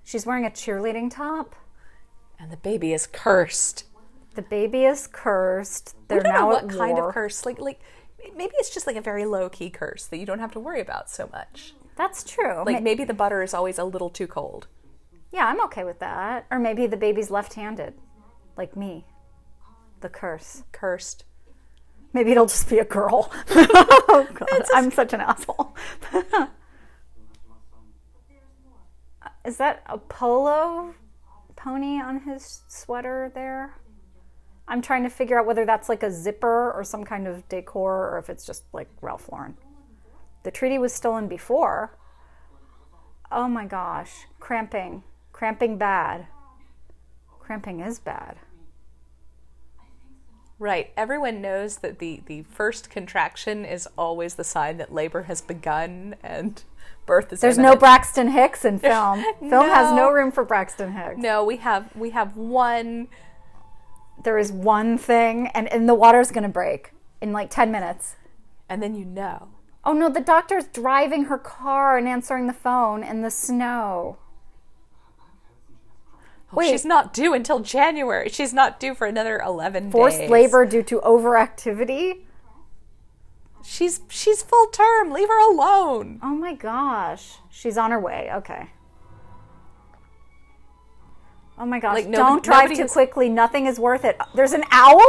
[0.04, 1.56] She's wearing a cheerleading top.
[2.40, 3.86] and the baby is cursed.
[4.36, 5.96] The baby is cursed.
[6.10, 7.08] They're now know what at kind war.
[7.10, 7.46] of curse.
[7.46, 7.80] Like, like
[8.36, 10.82] maybe it's just like a very low key curse that you don't have to worry
[10.82, 11.74] about so much.
[11.96, 12.58] That's true.
[12.66, 14.68] Like Ma- maybe the butter is always a little too cold.
[15.32, 16.46] yeah, I'm okay with that.
[16.52, 17.94] Or maybe the baby's left-handed,
[18.58, 19.06] like me.
[20.02, 20.64] The curse.
[20.74, 21.24] Cursed.
[22.16, 23.30] Maybe it'll just be a girl.
[23.50, 25.76] oh God, I'm such an asshole.
[29.46, 30.96] Is that a polo
[31.58, 33.76] pony on his sweater there?
[34.66, 38.10] I'm trying to figure out whether that's like a zipper or some kind of decor
[38.12, 39.58] or if it's just like Ralph Lauren.
[40.44, 41.98] The treaty was stolen before.
[43.30, 44.26] Oh my gosh.
[44.40, 45.04] Cramping.
[45.34, 46.28] Cramping bad.
[47.42, 48.38] Cramping is bad.
[50.58, 50.92] Right.
[50.96, 56.16] Everyone knows that the, the first contraction is always the sign that labor has begun
[56.24, 56.64] and
[57.06, 57.76] birth is There's no.
[57.76, 59.22] Braxton Hicks in film.
[59.40, 60.12] Film has no No.
[60.12, 61.18] room for Braxton Hicks.
[61.18, 63.08] No, we have we have one
[64.24, 66.92] There is one thing, and, and the water's going to break
[67.22, 68.16] in like 10 minutes.
[68.70, 69.50] and then you know.
[69.84, 74.18] Oh no, the doctor's driving her car and answering the phone in the snow.
[76.56, 76.70] Wait.
[76.72, 78.30] She's not due until January.
[78.30, 80.30] She's not due for another 11 Forced days.
[80.30, 82.22] labor due to overactivity?
[83.64, 85.12] She's she's full term.
[85.12, 86.20] Leave her alone.
[86.22, 87.38] Oh my gosh.
[87.50, 88.30] She's on her way.
[88.34, 88.70] Okay.
[91.58, 91.96] Oh my gosh.
[91.96, 93.30] Like, nobody- Don't drive too has- quickly.
[93.30, 94.20] Nothing is worth it.
[94.34, 95.02] There's an owl?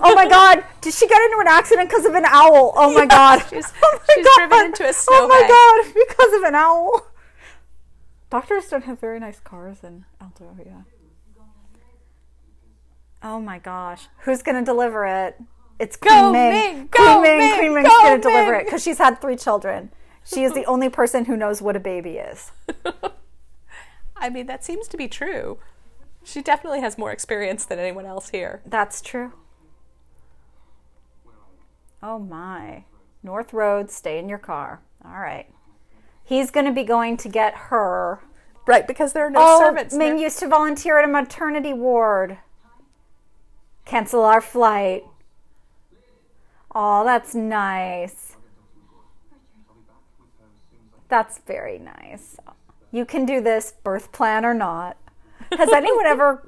[0.00, 0.64] Oh my god.
[0.80, 2.72] Did she get into an accident because of an owl?
[2.76, 3.44] Oh my god.
[3.50, 5.94] she's- oh my she's driven into a Oh my god.
[6.08, 7.06] Because of an owl.
[8.32, 10.84] Doctors don't have very nice cars in Alto, yeah.
[13.22, 14.08] Oh my gosh.
[14.20, 15.38] Who's going to deliver it?
[15.78, 16.50] It's Queen Go, Ming.
[16.50, 17.38] Ming, Queen go, Ming.
[17.38, 19.90] Ming, Queen Ming's going to deliver it because she's had three children.
[20.24, 22.52] She is the only person who knows what a baby is.
[24.16, 25.58] I mean, that seems to be true.
[26.24, 28.62] She definitely has more experience than anyone else here.
[28.64, 29.34] That's true.
[32.02, 32.84] Oh my.
[33.22, 34.80] North Road, stay in your car.
[35.04, 35.52] All right.
[36.32, 38.20] He's going to be going to get her.
[38.66, 39.94] Right, because there are no Oh, servants.
[39.94, 40.22] Ming there.
[40.24, 42.38] used to volunteer at a maternity ward.
[43.84, 45.04] Cancel our flight.
[46.74, 48.36] Oh, that's nice.
[51.10, 52.38] That's very nice.
[52.90, 54.96] You can do this, birth plan or not.
[55.58, 56.42] Has anyone ever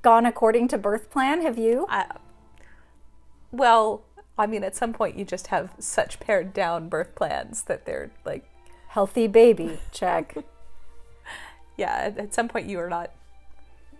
[0.00, 1.42] gone according to birth plan?
[1.42, 1.86] Have you?
[3.52, 4.02] Well,
[4.38, 8.10] I mean, at some point you just have such pared down birth plans that they're
[8.24, 8.48] like,
[8.96, 10.38] Healthy baby, check.
[11.76, 13.10] yeah, at, some point you are not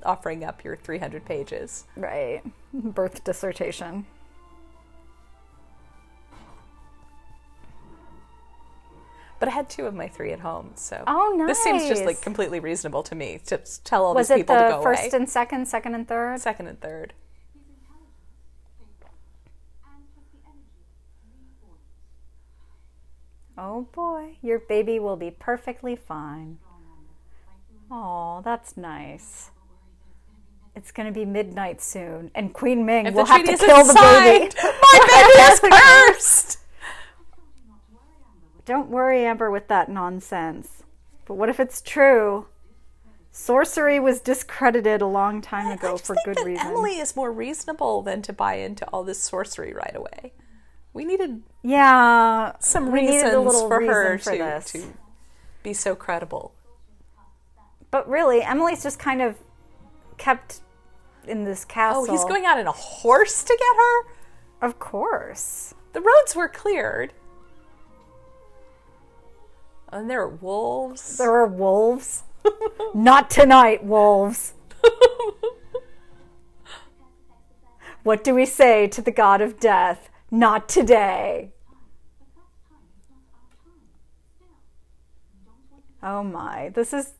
[0.03, 1.85] offering up your 300 pages.
[1.99, 2.41] Right.
[2.73, 4.07] Birth dissertation.
[9.39, 11.49] But I had two of my three at home, so Oh, nice.
[11.49, 14.57] this seems just like completely reasonable to me to tell all Was these it people
[14.57, 15.11] to the go first away.
[15.13, 16.41] and second, second and third?
[16.41, 17.13] Second and third.
[23.59, 26.59] Oh boy, your baby will be perfectly fine.
[27.91, 29.51] Oh, that's nice.
[30.75, 33.95] It's going to be midnight soon, and Queen Ming If will have to kill the
[33.95, 34.55] baby.
[34.63, 35.61] my baby is
[36.15, 36.59] cursed.
[38.67, 40.83] Don't worry, Amber, with that nonsense.
[41.25, 42.47] But what if it's true?
[43.31, 46.67] Sorcery was discredited a long time ago I just for think good that reason.
[46.67, 50.33] Emily is more reasonable than to buy into all this sorcery right away.
[50.97, 54.93] We needed yeah, some reasons for reason her for to, to
[55.63, 56.55] be so credible.
[57.91, 59.37] But really, Emily's just kind of
[60.17, 60.61] kept
[61.29, 62.07] in this castle.
[62.09, 64.67] Oh, he's going out in a horse to get her?
[64.67, 65.75] Of course.
[65.93, 67.13] The roads were cleared.
[69.93, 71.19] And there are wolves.
[71.19, 72.23] There are wolves.
[72.95, 74.55] Not tonight, wolves.
[78.03, 80.09] What do we say to the god of death?
[80.31, 81.53] Not today.
[86.03, 87.15] Oh my, this is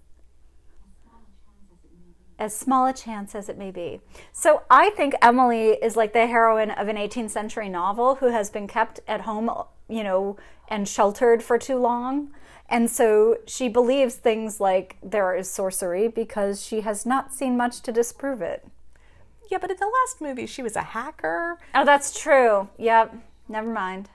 [2.39, 4.01] as small a chance as it may be.
[4.33, 8.51] So I think Emily is like the heroine of an 18th century novel who has
[8.51, 9.51] been kept at home,
[9.89, 10.37] you know,
[10.69, 12.31] and sheltered for too long.
[12.69, 17.81] And so she believes things like there is sorcery because she has not seen much
[17.83, 18.67] to disprove it.
[19.51, 22.69] Yeah, but in the last movie, she was a hacker, Oh, that's true.
[22.79, 23.15] Yep.
[23.49, 24.11] Never mind.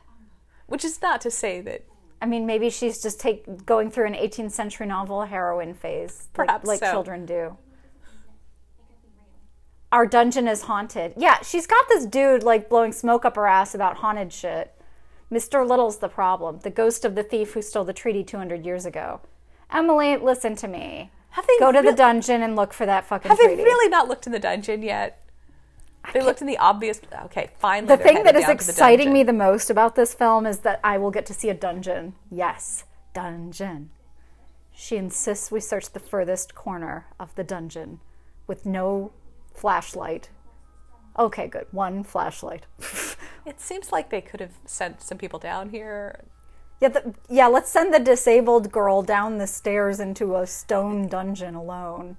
[0.67, 1.83] which is not to say that
[2.21, 6.47] I mean, maybe she's just take going through an 18th century novel heroine phase, like-
[6.47, 6.91] Perhaps like, so.
[6.91, 7.57] children do.
[9.91, 11.13] Our dungeon is haunted.
[11.17, 14.73] Yeah, she's got this dude like blowing smoke up her ass about haunted shit.
[15.31, 15.67] Mr.
[15.67, 19.21] Little's the problem, the ghost of the thief who stole the treaty 200 years ago.
[19.69, 21.09] Emily, listen to me.
[21.31, 24.07] Have they Go to the dungeon and look for that fucking have they really not
[24.09, 25.20] looked in the dungeon yet?
[26.13, 26.99] They looked in the obvious.
[27.25, 27.95] Okay, finally.
[27.95, 30.13] the thing that is headed is down to the exciting me the most about this
[30.13, 32.15] film is that I will get to see a dungeon.
[32.29, 33.91] Yes, dungeon.
[34.73, 37.99] She insists we search the furthest corner of the dungeon
[38.47, 39.11] with no
[39.53, 40.29] flashlight.
[41.19, 41.67] Okay, good.
[41.71, 42.65] One flashlight.
[43.45, 46.19] It seems like they could have sent some people down here.
[46.79, 51.55] yeah, the, yeah, let's send the disabled girl down the stairs into a stone dungeon
[51.55, 52.17] alone.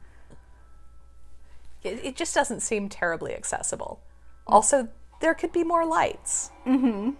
[1.84, 4.00] It, it just doesn't seem terribly accessible.
[4.46, 4.88] Also,
[5.20, 6.50] there could be more lights.
[6.66, 7.10] Mm-hmm.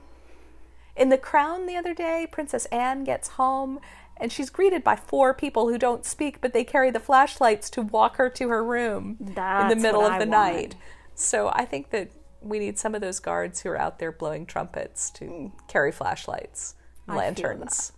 [0.96, 3.80] In The Crown the other day, Princess Anne gets home
[4.18, 7.82] and she's greeted by four people who don't speak, but they carry the flashlights to
[7.82, 10.54] walk her to her room in the That's middle of I the want.
[10.54, 10.74] night.
[11.14, 12.10] So I think that
[12.40, 16.74] we need some of those guards who are out there blowing trumpets to carry flashlights,
[17.08, 17.92] lanterns.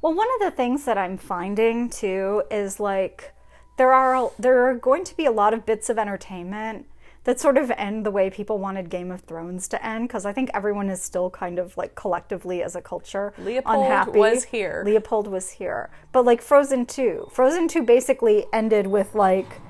[0.00, 3.32] Well, one of the things that I'm finding too is like
[3.76, 6.86] there are there are going to be a lot of bits of entertainment
[7.24, 10.32] that sort of end the way people wanted Game of Thrones to end because I
[10.32, 14.18] think everyone is still kind of like collectively as a culture Leopold unhappy.
[14.18, 14.82] was here.
[14.84, 19.60] Leopold was here, but like Frozen Two, Frozen Two basically ended with like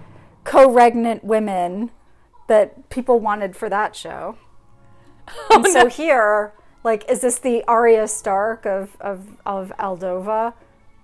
[0.44, 1.90] co-regnant women
[2.48, 4.36] that people wanted for that show.
[5.50, 10.52] Oh, and so here, like, is this the Arya Stark of of of Aldovia?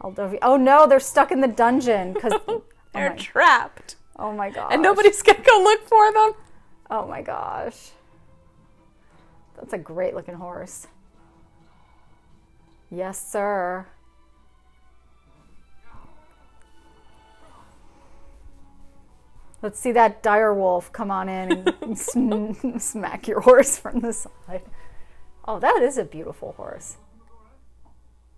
[0.03, 0.39] Aldovia.
[0.43, 2.33] Oh no, they're stuck in the dungeon because.
[2.95, 4.73] oh, They're my, trapped, oh my gosh.
[4.73, 6.33] and nobody's gonna go look for them.
[6.91, 7.91] Oh my gosh.
[9.57, 10.87] That's a great looking horse.
[12.91, 13.87] Yes, sir.
[19.61, 24.13] Let's see that dire wolf come on in and sm- smack your horse from the
[24.13, 24.63] side.
[25.47, 26.97] Oh, that is a beautiful horse.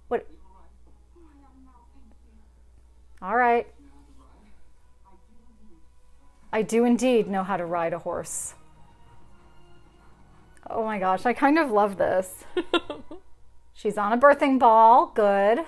[0.09, 0.26] What?
[3.20, 3.66] All right.
[6.53, 8.55] I do indeed know how to ride a horse.
[10.68, 12.44] Oh my gosh, I kind of love this.
[13.74, 15.12] She's on a birthing ball.
[15.14, 15.61] Good.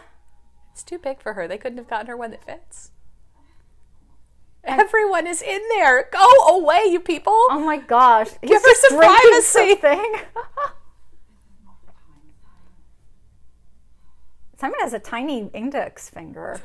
[0.72, 1.46] It's too big for her.
[1.48, 2.90] They couldn't have gotten her one that fits.
[4.64, 6.08] Everyone is in there.
[6.12, 7.32] Go away, you people.
[7.50, 8.28] Oh my gosh.
[8.40, 9.70] He's Give her some privacy.
[9.70, 10.14] something.
[14.56, 16.60] Simon has a tiny index finger.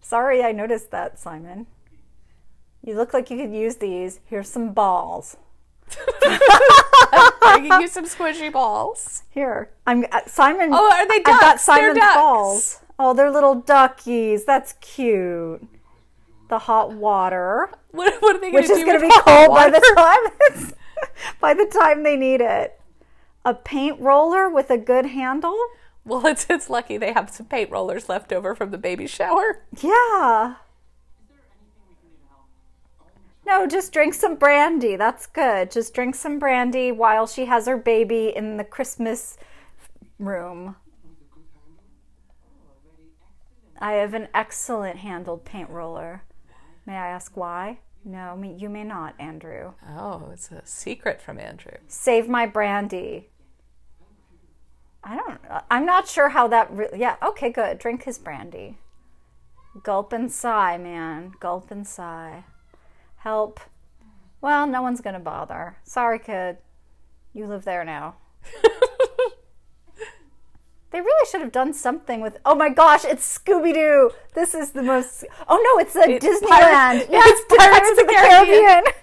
[0.00, 1.66] Sorry, I noticed that, Simon.
[2.86, 4.20] You look like you could use these.
[4.24, 5.36] Here's some balls.
[6.22, 9.22] I'm bringing you some squishy balls.
[9.30, 10.70] Here, I'm uh, Simon.
[10.72, 11.66] Oh, are they I've got ducks?
[11.66, 12.14] They're Simon's ducks.
[12.14, 12.80] balls.
[12.98, 14.44] Oh, they're little duckies.
[14.44, 15.66] That's cute.
[16.48, 18.74] The hot water, What, what are they going to do?
[18.74, 20.72] which is going to be cold by the time
[21.40, 22.80] by the time they need it.
[23.44, 25.58] A paint roller with a good handle.
[26.04, 29.64] Well, it's it's lucky they have some paint rollers left over from the baby shower.
[29.82, 30.54] Yeah.
[33.46, 34.96] No, just drink some brandy.
[34.96, 35.70] That's good.
[35.70, 39.38] Just drink some brandy while she has her baby in the Christmas
[40.18, 40.74] room.
[43.78, 46.24] I have an excellent handled paint roller.
[46.86, 47.78] May I ask why?
[48.04, 49.74] No, me- you may not, Andrew.
[49.88, 51.76] Oh, it's a secret from Andrew.
[51.86, 53.28] Save my brandy.
[55.04, 55.40] I don't.
[55.70, 56.68] I'm not sure how that.
[56.72, 57.14] Re- yeah.
[57.22, 57.50] Okay.
[57.50, 57.78] Good.
[57.78, 58.78] Drink his brandy.
[59.84, 61.32] Gulp and sigh, man.
[61.38, 62.44] Gulp and sigh.
[63.26, 63.58] Help.
[64.40, 65.78] Well, no one's gonna bother.
[65.82, 66.58] Sorry, kid.
[67.34, 68.14] You live there now.
[70.92, 72.38] They really should have done something with.
[72.46, 73.04] Oh my gosh!
[73.04, 74.12] It's Scooby Doo.
[74.34, 75.24] This is the most.
[75.46, 75.78] Oh no!
[75.82, 76.48] It's a Disneyland.
[76.48, 78.84] Pirates- yes, it's Pirates of the Caribbean.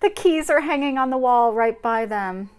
[0.00, 2.50] The keys are hanging on the wall right by them.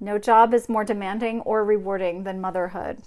[0.00, 3.02] No job is more demanding or rewarding than motherhood.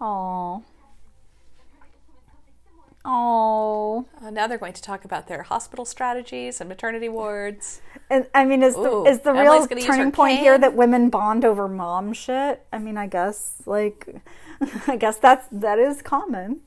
[0.00, 0.62] Oh.
[3.04, 4.04] Oh.
[4.20, 7.80] Uh, now they're going to talk about their hospital strategies and maternity wards.
[8.10, 11.44] And I mean, is the is the Emily's real turning point here that women bond
[11.44, 12.66] over mom shit?
[12.72, 14.08] I mean, I guess like,
[14.88, 16.60] I guess that's that is common.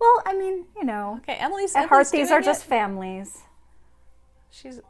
[0.00, 3.42] Well, I mean, you know, Okay, Emily's at heart these are just families.
[4.50, 4.80] She's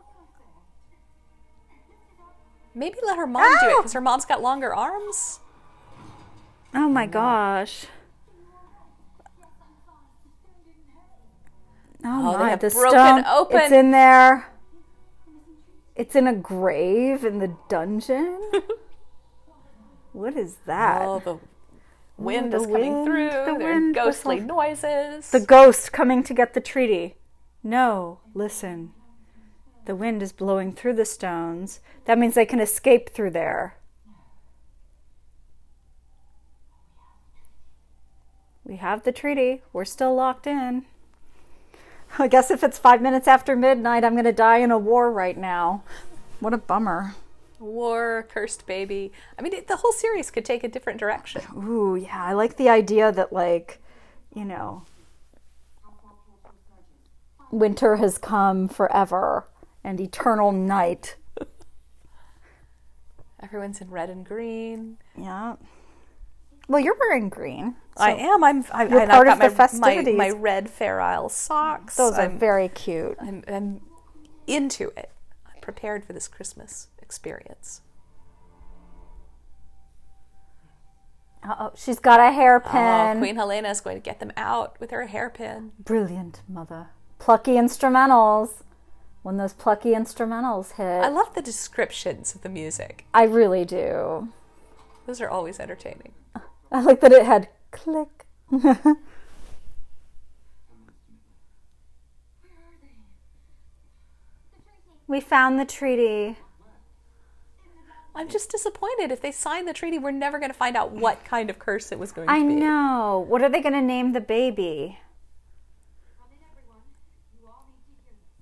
[2.74, 5.40] maybe let her mom do it because her mom's got longer arms.
[6.74, 7.86] Oh my gosh.
[12.06, 13.24] Oh, Oh, they my, have the broken stone.
[13.26, 14.48] open- It's in there.
[15.96, 18.38] It's in a grave in the dungeon.
[20.12, 21.02] what is that?
[21.02, 21.40] Oh, the oh,
[22.18, 23.28] wind the is coming through.
[23.30, 24.48] the there wind ghostly whistle.
[24.56, 25.30] noises.
[25.30, 27.14] The ghost coming to get the treaty.
[27.62, 28.92] No, listen.
[29.86, 31.80] The wind is blowing through the stones.
[32.06, 33.76] That means they can escape through there.
[38.64, 39.62] We have the treaty.
[39.72, 40.84] We're still locked in.
[42.18, 45.10] I guess if it's five minutes after midnight, I'm going to die in a war
[45.10, 45.82] right now.
[46.40, 47.14] What a bummer.
[47.58, 49.12] War, cursed baby.
[49.38, 51.42] I mean, it, the whole series could take a different direction.
[51.56, 53.82] Ooh, yeah, I like the idea that, like,
[54.34, 54.84] you know,
[57.50, 59.48] winter has come forever
[59.82, 61.16] and eternal night.
[63.42, 64.98] Everyone's in red and green.
[65.16, 65.56] Yeah.
[66.68, 67.76] Well, you're wearing green.
[67.96, 68.42] I am.
[68.42, 68.64] I'm.
[68.72, 70.16] I, You're part I've of the my, festivities.
[70.16, 71.96] My, my red Fair Isle socks.
[71.96, 73.16] Those are I'm, very cute.
[73.20, 73.80] I'm, I'm
[74.46, 75.10] into it.
[75.46, 77.82] I'm prepared for this Christmas experience.
[81.46, 83.16] Uh-oh, she's got a hairpin.
[83.16, 85.72] Oh, Queen Helena is going to get them out with her hairpin.
[85.78, 86.88] Brilliant, mother.
[87.18, 88.62] Plucky instrumentals.
[89.22, 93.06] When those plucky instrumentals hit, I love the descriptions of the music.
[93.14, 94.28] I really do.
[95.06, 96.12] Those are always entertaining.
[96.72, 98.26] I like that it had click.
[105.06, 106.36] we found the treaty.
[108.14, 109.10] I'm just disappointed.
[109.10, 111.90] If they sign the treaty, we're never going to find out what kind of curse
[111.90, 112.38] it was going to be.
[112.38, 113.24] I know.
[113.28, 114.98] What are they going to name the baby?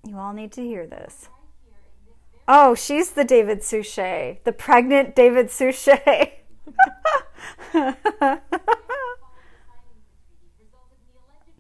[0.05, 1.29] You all need to hear this.
[2.49, 6.33] Oh, she's the David Suchet, the pregnant David Suchet.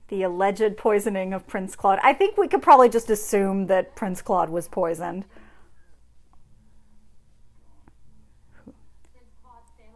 [0.08, 1.98] the alleged poisoning of Prince Claude.
[2.02, 5.24] I think we could probably just assume that Prince Claude was poisoned.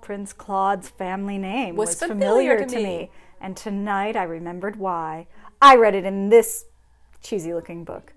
[0.00, 2.82] Prince Claude's family name Was was, familiar familiar, to me.
[2.84, 3.10] me.
[3.40, 5.26] And tonight I remembered why.
[5.60, 6.64] I read it in this
[7.22, 8.12] cheesy looking book.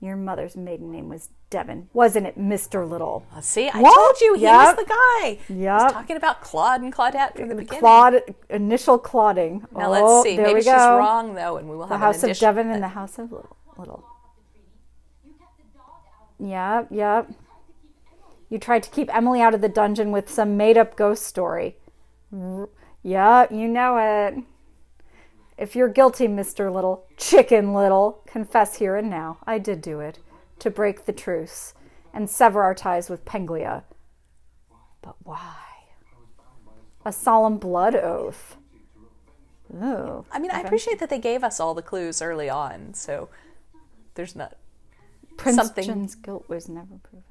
[0.00, 1.88] Your mother's maiden name was Devon.
[1.92, 2.88] Wasn't it, Mr.
[2.88, 3.24] Little?
[3.32, 3.94] Uh, See, I What?
[3.94, 4.76] told you he Yep.
[4.76, 5.38] was the guy.
[5.48, 7.78] Yeah, talking about Claude and Claudette from the beginning.
[7.80, 9.64] Claude, initial Clauding.
[9.76, 10.36] Now oh, let's see.
[10.36, 12.88] Maybe she's wrong though, and we will The have the House of Devon and the
[12.88, 13.56] House of Little.
[13.78, 14.04] Little.
[16.38, 17.30] Yep, yep.
[18.48, 21.76] You tried to keep Emily out of the dungeon with some made up ghost story.
[23.02, 24.42] Yep, you know it.
[25.58, 26.72] If you're guilty, Mr.
[26.72, 29.38] Little, Chicken Little, confess here and now.
[29.46, 30.18] I did do it.
[30.62, 31.74] To break the truce
[32.14, 33.82] and sever our ties with Penglia.
[35.02, 35.56] But why?
[37.04, 38.56] A solemn blood oath.
[39.74, 40.24] Ooh.
[40.30, 43.28] I mean, I appreciate that they gave us all the clues early on, so
[44.14, 44.56] there's not.
[45.36, 47.24] Prince Something- John's guilt was never proven.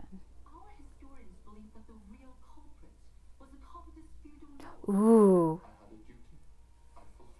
[0.45, 2.91] Our historians believe that the real culprit
[3.39, 4.11] was the covetous
[4.83, 5.61] feudal Ooh.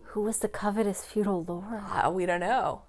[0.04, 1.82] Who was the covetous feudal lord?
[1.92, 2.84] Uh, we don't know.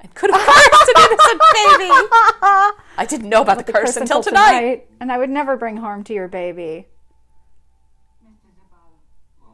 [0.00, 1.84] And could have cursed an innocent baby.
[1.84, 2.84] And could have cursed an innocent baby.
[2.98, 4.88] I didn't know about the, curse, until tonight.
[5.00, 6.88] And I would never bring harm to your baby.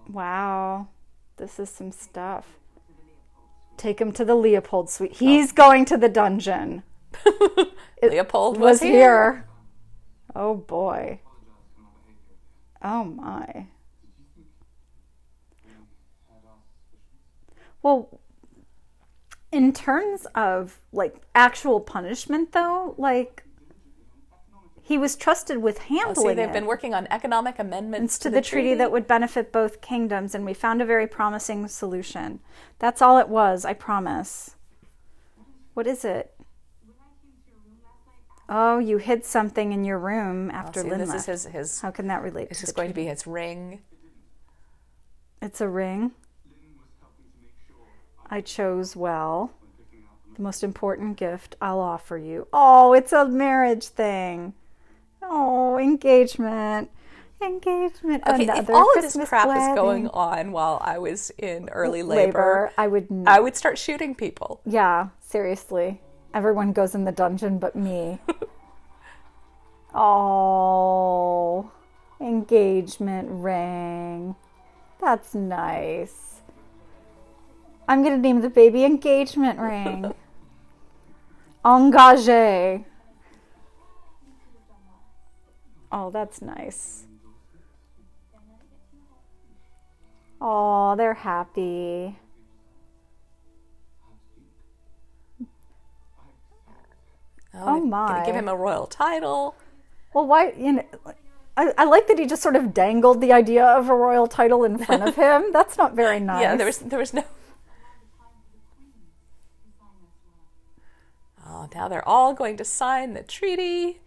[0.08, 0.88] Wow.
[1.36, 2.46] This is some stuff.
[3.76, 5.12] Take him to the Leopold suite.
[5.14, 5.18] Oh.
[5.18, 6.82] He's going to the dungeon.
[8.02, 9.46] Leopold was, Was here.
[10.34, 11.20] Oh boy.
[12.82, 13.66] Oh my.
[17.82, 18.20] Well,
[19.52, 23.44] in terms of like actual punishment, though, like
[24.82, 28.30] he was trusted with Oh, handling see, they've it been working on economic amendments to
[28.30, 32.40] the treaty that would benefit both kingdoms, and we found a very promising solution.
[32.78, 34.54] That's all it was, I promise.
[35.74, 36.32] What is it?
[38.48, 41.28] Oh, you hid something in your room oh, after Oh, See, this left.
[41.28, 41.52] is his.
[41.52, 42.48] his How can that relate?
[42.48, 43.80] this to is the going to be his ring.
[45.42, 46.12] It's a ring.
[48.30, 49.52] I chose well.
[50.36, 52.46] The most important gift I'll offer you.
[52.52, 54.52] Oh, it's a marriage thing.
[55.22, 56.90] Oh, engagement.
[57.40, 58.22] Engagement.
[58.26, 59.70] Okay, if Another all of this crap wedding.
[59.70, 63.08] is going on while I was in early labor, I would.
[63.10, 64.60] n- I would start shooting people.
[64.64, 66.00] yeah, seriously.
[66.34, 68.18] Everyone goes in the dungeon but me.
[69.94, 71.70] oh,
[72.20, 74.34] engagement ring.
[75.00, 76.35] That's nice.
[77.88, 80.12] I'm gonna name the baby engagement ring.
[81.64, 82.84] Engagé.
[85.92, 87.04] Oh, that's nice.
[90.40, 92.18] Oh, they're happy.
[97.54, 98.22] Oh, oh Gonna my.
[98.26, 99.54] give him a royal title.
[100.12, 100.84] Well, why, you know,
[101.56, 104.64] I, I like that he just sort of dangled the idea of a royal title
[104.64, 105.52] in front of him.
[105.52, 106.42] That's not very nice.
[106.42, 107.24] Yeah, there was there was no.
[111.66, 114.00] Oh, now they're all going to sign the treaty.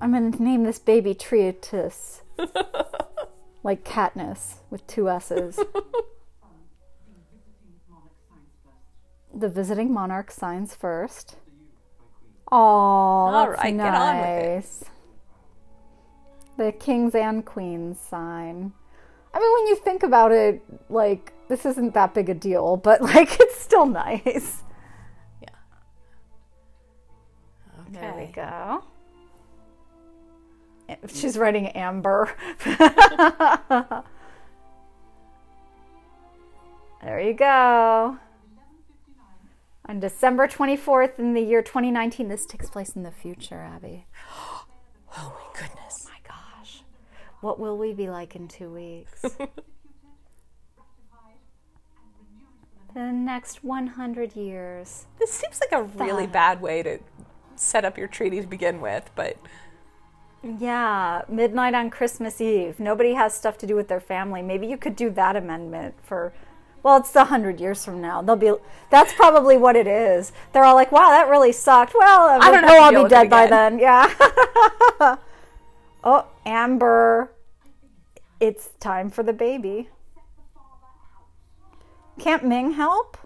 [0.00, 2.20] I'm going to name this baby Triatus.
[3.62, 5.58] like Katniss with two S's.
[9.34, 11.36] the visiting monarch signs first.
[12.52, 13.86] Oh, that's right, nice.
[13.86, 14.88] get on with it.
[16.58, 18.72] The kings and queens sign.
[19.34, 23.00] I mean, when you think about it, like this isn't that big a deal, but
[23.02, 24.62] like it's still nice.
[28.00, 28.84] There we go.
[31.08, 32.30] She's writing Amber.
[37.02, 38.18] there you go.
[39.88, 44.06] On December 24th in the year 2019, this takes place in the future, Abby.
[45.18, 46.06] Oh my goodness.
[46.10, 46.82] My gosh.
[47.40, 49.22] What will we be like in two weeks?
[52.92, 55.06] the next 100 years.
[55.18, 56.98] This seems like a really bad way to
[57.60, 59.36] set up your treaty to begin with, but
[60.42, 62.78] Yeah, midnight on Christmas Eve.
[62.78, 64.42] Nobody has stuff to do with their family.
[64.42, 66.32] Maybe you could do that amendment for.
[66.82, 68.22] Well, it's a hundred years from now.
[68.22, 68.52] They'll be.
[68.90, 70.32] That's probably what it is.
[70.52, 72.78] They're all like, "Wow, that really sucked." Well, I um, don't oh, know.
[72.80, 73.80] I'll be dead by then.
[73.80, 74.12] Yeah.
[76.04, 77.32] oh, Amber,
[78.38, 79.88] it's time for the baby.
[82.18, 83.18] Can't Ming help?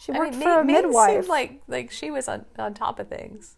[0.00, 1.10] She I worked mean, for a midwife.
[1.24, 3.56] seemed like like she was on, on top of things.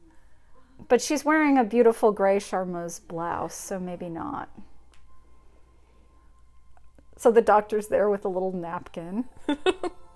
[0.88, 4.48] But she's wearing a beautiful gray charmeuse blouse, so maybe not.
[7.16, 9.26] So the doctor's there with a little napkin.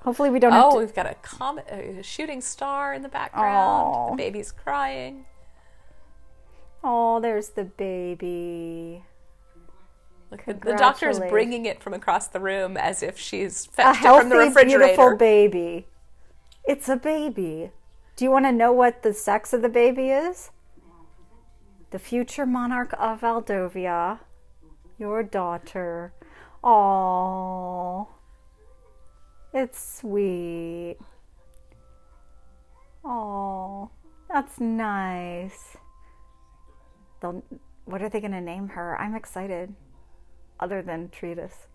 [0.03, 0.79] Hopefully, we don't have Oh, to.
[0.79, 3.47] we've got a comet, a shooting star in the background.
[3.57, 4.11] Aw.
[4.11, 5.27] The baby's crying.
[6.83, 9.05] Oh, there's the baby.
[10.31, 13.71] Look, the, the doctor is bringing it from across the room as if she's A
[13.71, 14.79] fetched it from the refrigerator.
[14.79, 15.87] beautiful baby.
[16.67, 17.71] It's a baby.
[18.17, 20.51] Do you want to know what the sex of the baby is?
[21.91, 24.19] The future monarch of Aldovia,
[24.99, 26.13] your daughter.
[26.65, 28.09] Oh,
[29.55, 30.97] it's sweet.
[33.05, 33.91] Oh,
[34.29, 35.77] that's nice.
[37.21, 37.45] They'll,
[37.85, 39.01] what are they going to name her?
[39.01, 39.73] I'm excited.
[40.59, 41.69] Other than Treatise.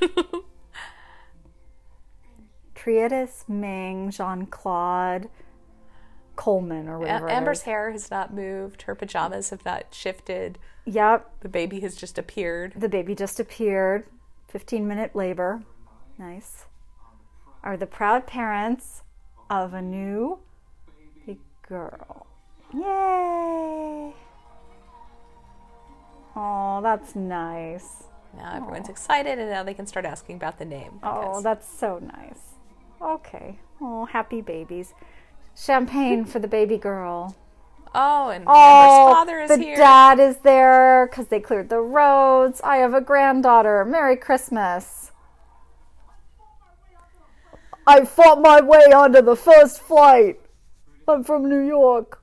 [2.88, 5.28] Treatise, Meng Jean Claude,
[6.36, 7.28] Coleman, or whatever.
[7.28, 8.82] Amber's hair has not moved.
[8.82, 10.58] Her pajamas have not shifted.
[10.86, 12.72] Yep, The baby has just appeared.
[12.74, 14.06] the baby just appeared.
[14.48, 15.62] 15 minute labor.
[16.18, 16.64] Nice.
[17.62, 19.02] Are the proud parents
[19.50, 20.38] of a new
[21.26, 22.26] big girl.
[22.72, 24.14] Yay!
[26.34, 28.04] Oh, that's nice.
[28.34, 31.00] Now everyone's excited, and now they can start asking about the name.
[31.02, 31.42] I Oh, guess.
[31.42, 32.47] that's so nice.
[33.00, 33.58] Okay.
[33.80, 34.94] Oh, happy babies.
[35.56, 37.36] Champagne for the baby girl.
[37.94, 39.76] oh, and Oh, Amber's father is the here.
[39.76, 42.60] dad is there because they cleared the roads.
[42.62, 43.84] I have a granddaughter.
[43.84, 45.12] Merry Christmas.
[47.86, 50.40] I fought my way onto the first flight.
[51.08, 52.22] I'm from New York.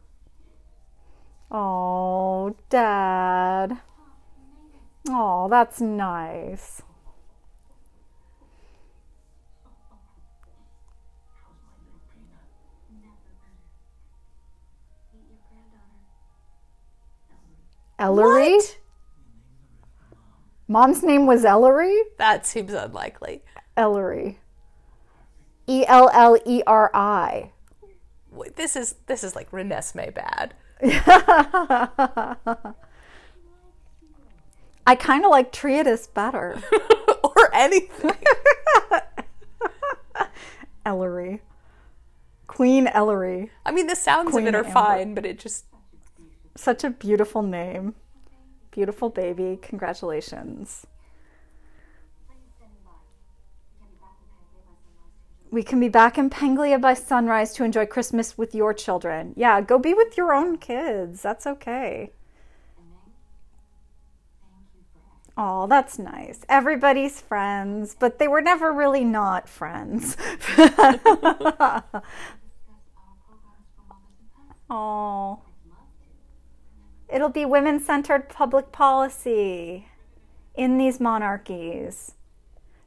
[1.52, 3.80] Oh, dad.
[5.10, 6.82] Oh, that's nice.
[17.98, 18.56] Ellery?
[18.56, 18.78] What?
[20.68, 22.02] Mom's name was Ellery?
[22.18, 23.44] That seems unlikely.
[23.78, 24.40] Ellery.
[25.68, 27.52] E L L E R I.
[28.56, 30.54] This is this is like Renesmee bad.
[34.88, 36.62] I kind of like Treatise better.
[37.24, 38.12] or anything.
[40.86, 41.42] Ellery.
[42.48, 43.52] Queen Ellery.
[43.66, 44.72] I mean, the sounds Queen of it are Amber.
[44.72, 45.66] fine, but it just
[46.56, 47.96] Such a beautiful name.
[48.72, 49.60] Beautiful baby.
[49.62, 50.88] Congratulations.
[55.52, 59.34] We can be back in Penglia by sunrise to enjoy Christmas with your children.
[59.38, 61.22] Yeah, go be with your own kids.
[61.22, 62.12] That's okay.
[65.38, 66.40] Oh, that's nice.
[66.48, 70.18] Everybody's friends, but they were never really not friends.
[74.70, 75.45] oh.
[77.08, 79.88] It'll be women centered public policy
[80.56, 82.14] in these monarchies.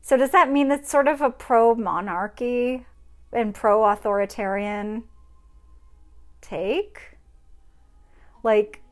[0.01, 2.87] So, does that mean that's sort of a pro monarchy
[3.33, 5.05] and pro authoritarian
[6.41, 7.19] take?
[8.43, 8.83] Like,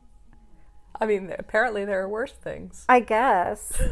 [0.99, 2.85] I mean, apparently there are worse things.
[2.87, 3.81] I guess.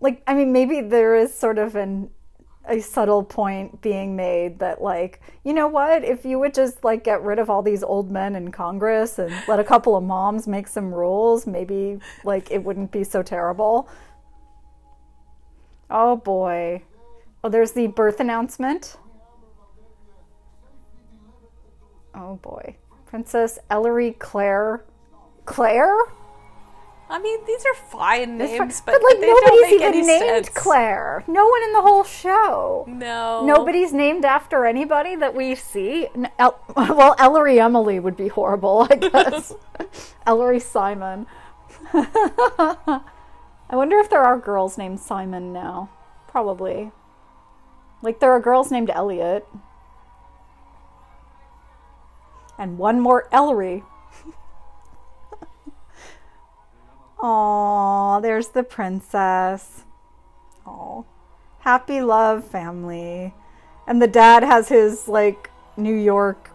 [0.00, 2.10] Like, I mean, maybe there is sort of an
[2.70, 6.04] a subtle point being made that like you know what?
[6.04, 9.34] If you would just like get rid of all these old men in congress and
[9.48, 13.88] let a couple of moms make some rules maybe like it wouldn't be so terrible.
[15.90, 16.82] Oh boy.
[17.42, 18.96] Oh there's the birth announcement.
[22.14, 22.76] Oh boy.
[23.06, 24.84] Princess ellery claire
[25.44, 25.96] claire
[27.10, 28.94] I mean, these are fine names, fine.
[28.94, 30.48] but, like they don't nobody's make even any named sense.
[30.50, 33.44] claire no one in the whole show No.
[33.44, 36.06] Nobody's named after anybody that we see.
[36.38, 39.52] El- well, Ellery Emily would be horrible, I guess.
[40.26, 41.26] Ellery Simon.
[41.92, 43.00] I
[43.72, 45.90] wonder if there are girls named Simon now.
[46.28, 46.92] Probably.
[48.02, 49.46] Like there are girls named Elliot.
[52.58, 53.82] And one more Ellery.
[57.22, 59.84] Aw, there's the princess.
[60.66, 61.02] Aw
[61.60, 63.34] happy love family
[63.86, 66.50] and the dad has his like new york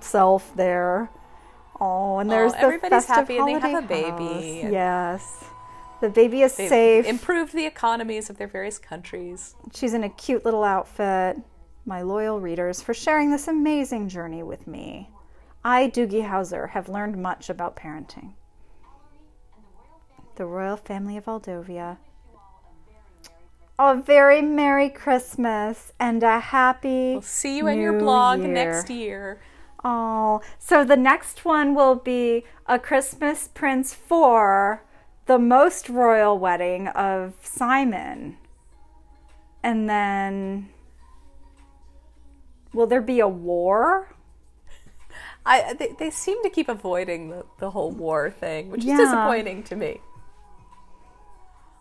[0.00, 1.08] self there
[1.80, 4.62] oh and there's the everybody's happy and they have a baby.
[4.62, 4.72] house.
[4.72, 5.44] yes
[6.00, 9.54] the baby is They've safe improved the economies of their various countries.
[9.72, 11.38] she's in a cute little outfit
[11.84, 15.08] my loyal readers for sharing this amazing journey with me
[15.64, 18.32] i Doogie Howser have learned much about parenting
[20.36, 21.98] the royal family of Aldovia.
[23.78, 27.12] A very Merry Christmas and a happy.
[27.12, 28.48] We'll see you in your blog Year.
[28.48, 29.38] next year.
[29.84, 34.82] Oh, so the next one will be A Christmas Prince for
[35.26, 38.38] the most royal wedding of Simon.
[39.62, 40.70] And then.
[42.72, 44.14] Will there be a war?
[45.44, 48.94] I they, they seem to keep avoiding the, the whole war thing, which Yeah.
[48.94, 50.00] is disappointing to me.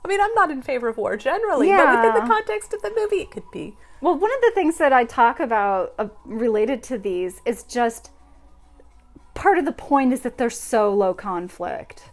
[0.05, 2.93] I mean, I'm not in favor of war generally, but within the context of the
[2.95, 3.75] movie, it could be.
[4.01, 8.11] Well, one of the things that I talk about uh, related to these is just
[9.33, 12.11] part of the point is that they're so low conflict.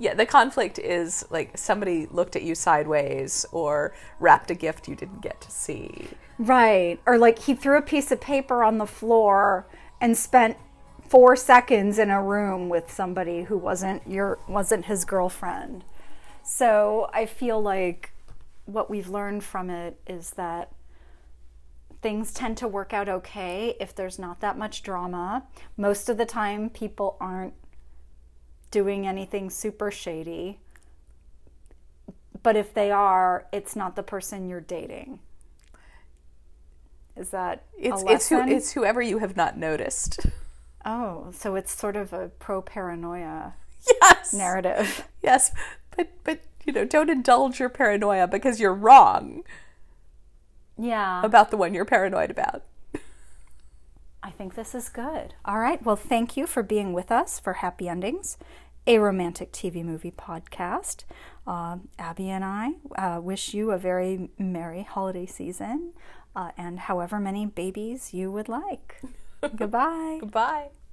[0.00, 4.96] Yeah, the conflict is like somebody looked at you sideways or wrapped a gift you
[4.96, 6.08] didn't get to see.
[6.40, 6.98] Right.
[7.06, 9.68] Or like he threw a piece of paper on the floor
[10.00, 10.56] and spent
[11.06, 15.84] four seconds in a room with somebody who wasn't your wasn't his girlfriend.
[16.50, 18.10] So I feel like
[18.64, 20.72] what we've learned from it is that
[22.00, 25.44] things tend to work out okay if there's not that much drama.
[25.76, 27.52] Most of the time people aren't
[28.70, 30.58] doing anything super shady.
[32.42, 35.18] But if they are, it's not the person you're dating.
[37.14, 40.24] Is that It's a it's who, it's whoever you have not noticed.
[40.86, 43.52] oh, so it's sort of a pro paranoia
[44.00, 44.32] Yes.
[44.32, 45.04] narrative.
[45.22, 45.52] Yes,
[45.98, 49.42] but but you know, don't indulge your paranoia because you're wrong
[50.78, 51.22] Yeah.
[51.24, 52.62] about the one you're paranoid about.
[54.22, 55.34] I think this is good.
[55.44, 55.82] All right.
[55.84, 58.36] Well, thank you for being with us for Happy Endings,
[58.86, 61.04] a romantic TV movie podcast.
[61.46, 65.92] Um, Abby and I uh, wish you a very merry holiday season
[66.36, 69.00] uh, and however many babies you would like.
[69.56, 70.18] Goodbye.
[70.20, 70.68] Goodbye.